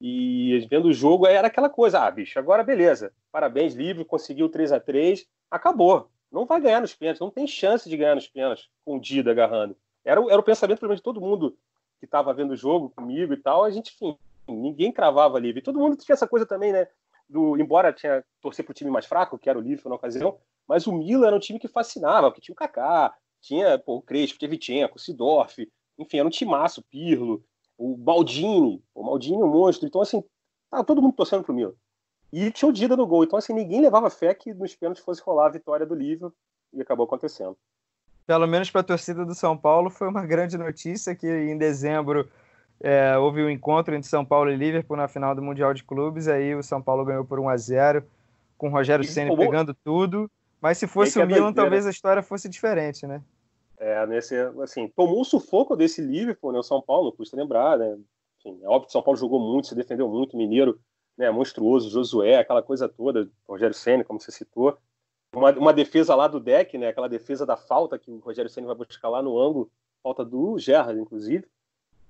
[0.00, 4.72] e vendo o jogo era aquela coisa, ah, bicho, agora beleza, parabéns, livre, conseguiu 3
[4.72, 6.10] a 3 acabou.
[6.30, 9.30] Não vai ganhar nos pênaltis, não tem chance de ganhar nos pênaltis com o Dida
[9.30, 9.76] agarrando.
[10.04, 11.56] Era, era o pensamento, pelo menos, de todo mundo
[12.00, 14.16] que estava vendo o jogo comigo e tal, a gente, enfim,
[14.48, 15.62] ninguém cravava livre.
[15.62, 16.88] Todo mundo tinha essa coisa também, né?
[17.28, 20.38] Do, embora tinha torcer para o time mais fraco, que era o Livre na ocasião,
[20.66, 24.02] mas o Milan era um time que fascinava, porque tinha o Kaká, tinha pô, o
[24.02, 24.38] Crespo,
[24.94, 27.42] o Sidorf, enfim, era um timaço, Pirlo,
[27.76, 29.86] o Baldini, o Maldini, um monstro.
[29.86, 30.22] Então, assim,
[30.70, 31.72] tava todo mundo torcendo pro Milan.
[32.32, 33.24] E tinha o Dida no gol.
[33.24, 36.32] Então, assim, ninguém levava fé que nos pênaltis fosse rolar a vitória do Liverpool
[36.72, 37.56] e acabou acontecendo.
[38.26, 42.28] Pelo menos para a torcida do São Paulo, foi uma grande notícia que em dezembro
[42.80, 46.28] é, houve um encontro entre São Paulo e Liverpool na final do Mundial de Clubes.
[46.28, 48.04] Aí o São Paulo ganhou por 1 a 0
[48.56, 50.30] com o Rogério Ceni pegando tudo.
[50.60, 53.20] Mas se fosse o Milan, talvez a história fosse diferente, né?
[53.82, 56.60] É, nesse, assim, tomou um sufoco desse Liverpool, né?
[56.60, 57.98] O São Paulo, custa lembrar, né?
[58.38, 60.80] Enfim, é óbvio que o São Paulo jogou muito, se defendeu muito, Mineiro,
[61.18, 61.28] né?
[61.32, 64.78] Monstruoso, Josué, aquela coisa toda, Rogério Senna, como você citou.
[65.34, 66.88] Uma, uma defesa lá do deck, né?
[66.88, 69.68] Aquela defesa da falta que o Rogério Senna vai buscar lá no ângulo,
[70.00, 71.44] falta do Gerrard, inclusive.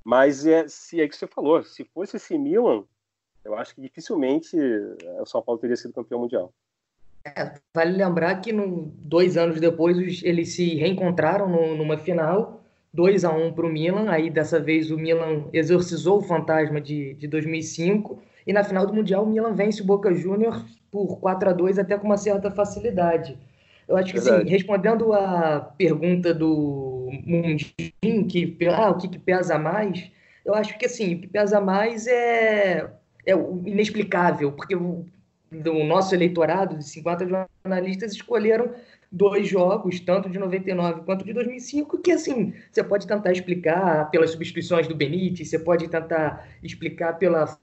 [0.05, 2.85] Mas é, se é que você falou, se fosse esse Milan,
[3.43, 6.53] eu acho que dificilmente é, o São Paulo teria sido campeão mundial.
[7.25, 12.63] É, vale lembrar que no, dois anos depois eles se reencontraram no, numa final,
[12.93, 14.11] 2 a 1 para o Milan.
[14.11, 18.95] Aí dessa vez o Milan exorcizou o fantasma de, de 2005 e na final do
[18.95, 22.51] Mundial o Milan vence o Boca Juniors por 4 a 2 até com uma certa
[22.51, 23.39] facilidade.
[23.89, 29.59] Eu acho que sim, respondendo a pergunta do Mundinho, que ah, o que, que, pesa
[29.59, 30.11] mais,
[30.45, 32.91] eu acho que assim, o que pesa mais é,
[33.27, 34.77] é o inexplicável, porque
[35.61, 38.73] do nosso eleitorado, de 50 jornalistas, escolheram
[39.11, 44.31] dois jogos, tanto de 99 quanto de 2005, que assim, você pode tentar explicar pelas
[44.31, 47.59] substituições do Benítez, você pode tentar explicar pela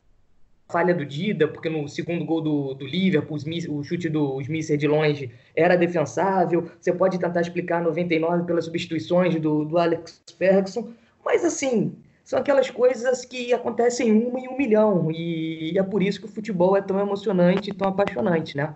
[0.71, 3.37] falha do Dida, porque no segundo gol do, do Liverpool,
[3.69, 9.39] o chute do Smith de longe era defensável, você pode tentar explicar 99 pelas substituições
[9.41, 10.93] do, do Alex Ferguson,
[11.25, 11.95] mas assim,
[12.29, 15.09] são aquelas coisas que acontecem uma em um milhão.
[15.09, 18.75] E é por isso que o futebol é tão emocionante e tão apaixonante, né?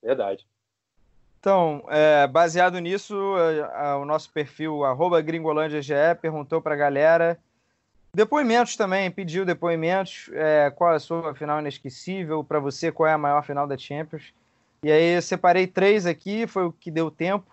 [0.00, 0.46] Verdade.
[1.40, 7.36] Então, é, baseado nisso, a, a, o nosso perfil, arroba gringolândiage, perguntou para a galera
[8.14, 13.12] depoimentos também, pediu depoimentos, é, qual é a sua final inesquecível, para você, qual é
[13.12, 14.32] a maior final da Champions.
[14.84, 17.50] E aí eu separei três aqui, foi o que deu tempo.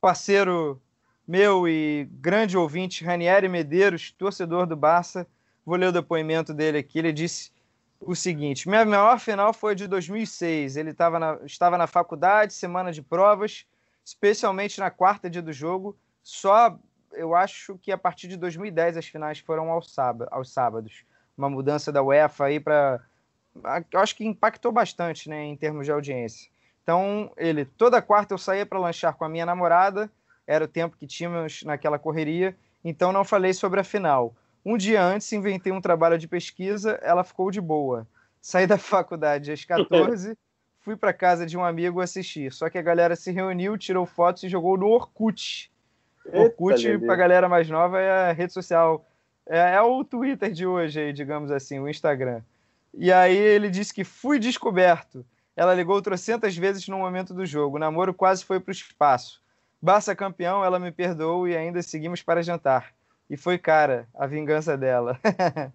[0.00, 0.82] Parceiro
[1.26, 5.26] meu e grande ouvinte, Ranieri Medeiros, torcedor do Barça.
[5.64, 6.98] Vou ler o depoimento dele aqui.
[6.98, 7.50] Ele disse
[8.00, 10.76] o seguinte: Minha maior final foi de 2006.
[10.76, 13.66] Ele na, estava na faculdade, semana de provas,
[14.04, 15.96] especialmente na quarta dia do jogo.
[16.22, 16.78] Só
[17.12, 21.04] eu acho que a partir de 2010 as finais foram aos, sábado, aos sábados.
[21.36, 23.00] Uma mudança da UEFA aí para.
[23.90, 26.50] Eu acho que impactou bastante né, em termos de audiência.
[26.82, 30.10] Então, ele, toda quarta eu saía para lanchar com a minha namorada
[30.46, 34.34] era o tempo que tínhamos naquela correria, então não falei sobre a final.
[34.64, 38.06] Um dia antes, inventei um trabalho de pesquisa, ela ficou de boa.
[38.40, 40.36] Saí da faculdade às 14,
[40.80, 42.52] fui para casa de um amigo assistir.
[42.52, 45.70] Só que a galera se reuniu, tirou fotos e jogou no Orkut.
[46.32, 49.04] Orkut, pra galera mais nova, é a rede social.
[49.48, 52.42] É, é, o Twitter de hoje, digamos assim, o Instagram.
[52.92, 55.24] E aí ele disse que fui descoberto.
[55.54, 57.76] Ela ligou trocentas vezes no momento do jogo.
[57.76, 59.40] O namoro quase foi pro espaço.
[59.80, 62.94] Barça campeão, ela me perdoou e ainda seguimos para jantar.
[63.28, 65.18] E foi cara, a vingança dela.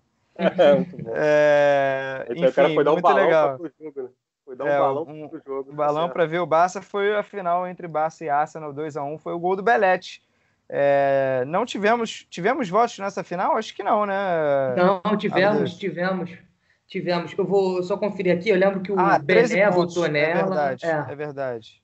[1.14, 3.58] é, enfim, o cara foi dar um balão legal.
[3.58, 4.10] pro jogo, né?
[4.46, 5.72] Foi dar um é, balão um, pro jogo.
[5.72, 9.04] Um balão para ver o Barça foi a final entre Barça e Arsenal 2 a
[9.04, 10.22] 1 foi o gol do Belete.
[10.74, 13.58] É, não tivemos tivemos votos nessa final?
[13.58, 14.16] Acho que não, né?
[14.76, 16.32] Não, tivemos, tivemos.
[16.88, 17.34] Tivemos.
[17.38, 20.40] Eu vou só conferir aqui, eu lembro que o ah, Bené votou nela.
[20.40, 21.06] É verdade, é.
[21.10, 21.84] é verdade.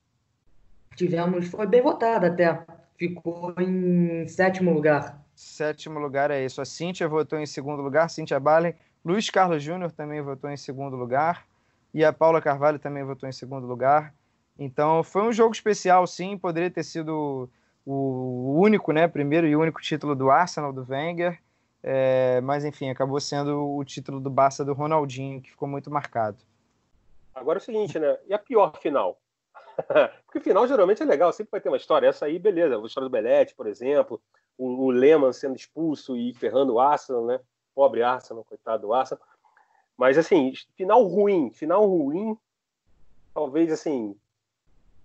[0.98, 2.60] Tivemos, foi bem votada até.
[2.96, 5.24] Ficou em sétimo lugar.
[5.32, 6.60] Sétimo lugar é isso.
[6.60, 8.74] A Cíntia votou em segundo lugar, Cíntia Balen.
[9.04, 11.46] Luiz Carlos Júnior também votou em segundo lugar.
[11.94, 14.12] E a Paula Carvalho também votou em segundo lugar.
[14.58, 16.36] Então foi um jogo especial, sim.
[16.36, 17.48] Poderia ter sido
[17.86, 19.06] o único, né?
[19.06, 21.38] Primeiro e único título do Arsenal, do Wenger.
[21.80, 26.38] É, mas enfim, acabou sendo o título do Barça do Ronaldinho, que ficou muito marcado.
[27.32, 28.18] Agora é o seguinte, né?
[28.26, 29.16] E a pior final?
[30.26, 32.08] Porque final geralmente é legal, sempre vai ter uma história.
[32.08, 32.76] Essa aí, beleza.
[32.76, 34.20] A história do Belete, por exemplo
[34.58, 37.40] o, o Lehmann sendo expulso e ferrando o Arsenal, né?
[37.74, 39.22] Pobre Arsenal, coitado do Arsenal.
[39.96, 42.36] Mas, assim, final ruim, final ruim,
[43.32, 44.16] talvez, assim,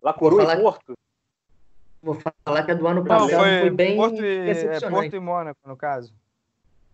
[0.01, 0.93] La Coroa e Porto.
[2.01, 5.15] Vou falar que a do ano passado Não, foi, foi, bem Porto e, é, Porto
[5.15, 6.13] e Mônaco, no caso.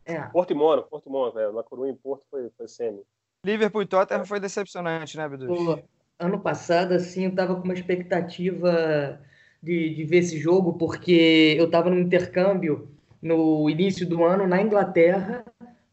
[0.05, 0.21] É.
[0.23, 1.51] Porto e Mônaco, Porto e Mônaco, velho.
[1.51, 3.01] La Coroa e Porto foi, foi semi.
[3.43, 5.81] Liverpool e Tottenham foi decepcionante, né, Bidu?
[6.19, 9.19] Ano passado, assim, eu tava com uma expectativa
[9.63, 12.89] de, de ver esse jogo, porque eu estava no intercâmbio
[13.21, 15.45] no início do ano na Inglaterra,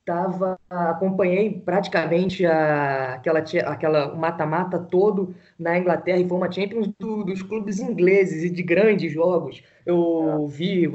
[0.04, 7.24] tava, acompanhei praticamente a, aquela, aquela mata-mata todo na Inglaterra e foi uma Champions do,
[7.24, 9.62] dos clubes ingleses e de grandes jogos.
[9.84, 10.90] Eu vi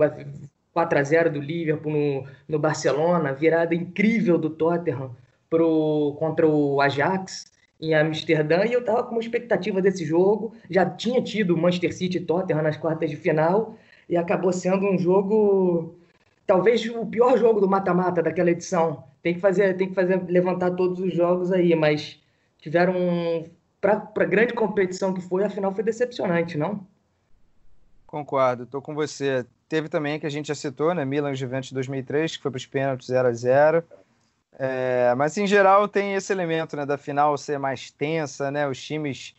[0.73, 5.15] 4 a 0 do Liverpool no, no Barcelona, virada incrível do Tottenham
[5.49, 7.51] pro, contra o Ajax
[7.81, 10.53] em Amsterdã e eu estava com uma expectativa desse jogo.
[10.69, 13.75] Já tinha tido Manchester City e Tottenham nas quartas de final
[14.07, 15.95] e acabou sendo um jogo,
[16.45, 19.03] talvez o pior jogo do mata-mata daquela edição.
[19.23, 22.19] Tem que fazer, tem que fazer levantar todos os jogos aí, mas
[22.59, 22.93] tiveram
[23.79, 26.85] para a grande competição que foi, a final foi decepcionante, não?
[28.05, 29.45] Concordo, estou com você.
[29.67, 31.05] Teve também que a gente já citou, né?
[31.05, 33.83] Milan Juventus 2003, que foi para os pênaltis 0 a 0
[34.53, 38.81] é, mas em geral tem esse elemento né, da final ser mais tensa, né, os
[38.81, 39.35] times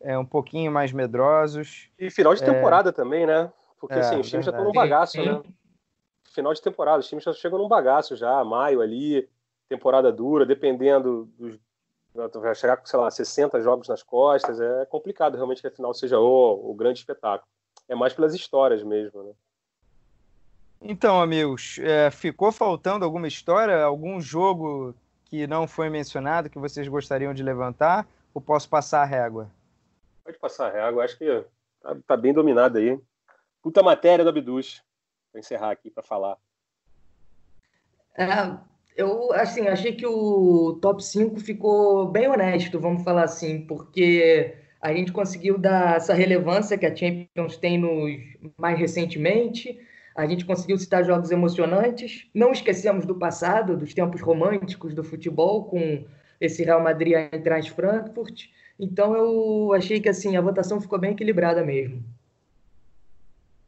[0.00, 1.88] é, um pouquinho mais medrosos.
[1.98, 2.46] E final de é.
[2.46, 2.92] temporada é...
[2.92, 3.50] também, né?
[3.80, 5.42] Porque assim, os times já estão no bagaço, né?
[6.32, 9.28] Final de temporada, os times já chegam num bagaço já, maio ali,
[9.68, 11.58] temporada dura, dependendo dos.
[12.14, 15.92] Vai chegar com, sei lá, 60 jogos nas costas, é complicado realmente que a final
[15.92, 17.48] seja o, o grande espetáculo.
[17.88, 19.32] É mais pelas histórias mesmo, né?
[20.86, 26.86] Então, amigos, é, ficou faltando alguma história, algum jogo que não foi mencionado que vocês
[26.86, 28.06] gostariam de levantar?
[28.34, 29.50] Ou posso passar a régua?
[30.22, 31.44] Pode passar a régua, acho que
[31.80, 33.00] tá, tá bem dominado aí.
[33.62, 34.82] Puta matéria do Abduz,
[35.32, 36.36] para encerrar aqui para falar.
[38.14, 38.26] É,
[38.94, 44.92] eu assim, achei que o top 5 ficou bem honesto, vamos falar assim, porque a
[44.92, 49.80] gente conseguiu dar essa relevância que a Champions tem nos, mais recentemente
[50.14, 52.28] a gente conseguiu citar jogos emocionantes.
[52.32, 56.04] Não esquecemos do passado, dos tempos românticos do futebol, com
[56.40, 58.46] esse Real Madrid atrás Frankfurt.
[58.78, 62.02] Então eu achei que assim a votação ficou bem equilibrada mesmo.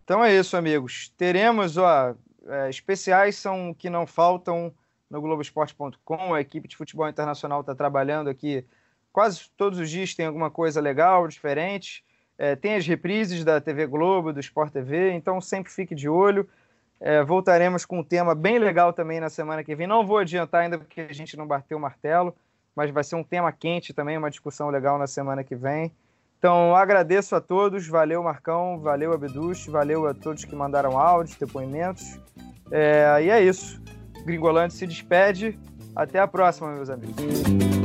[0.04, 1.12] Então é isso, amigos.
[1.16, 2.14] Teremos, ó,
[2.46, 4.72] é, especiais são que não faltam
[5.10, 6.32] no Globoesporte.com.
[6.32, 8.64] A equipe de futebol internacional está trabalhando aqui
[9.12, 10.14] quase todos os dias.
[10.14, 12.04] Tem alguma coisa legal, diferente.
[12.38, 16.48] É, tem as reprises da TV Globo, do Sport TV, então sempre fique de olho.
[17.00, 19.86] É, voltaremos com um tema bem legal também na semana que vem.
[19.86, 22.34] Não vou adiantar ainda porque a gente não bateu o martelo,
[22.74, 25.92] mas vai ser um tema quente também, uma discussão legal na semana que vem.
[26.38, 32.18] Então agradeço a todos, valeu Marcão, valeu Abduch, valeu a todos que mandaram áudios, depoimentos.
[32.70, 33.80] É, e é isso.
[34.24, 35.58] Gringolante se despede.
[35.94, 37.75] Até a próxima, meus amigos.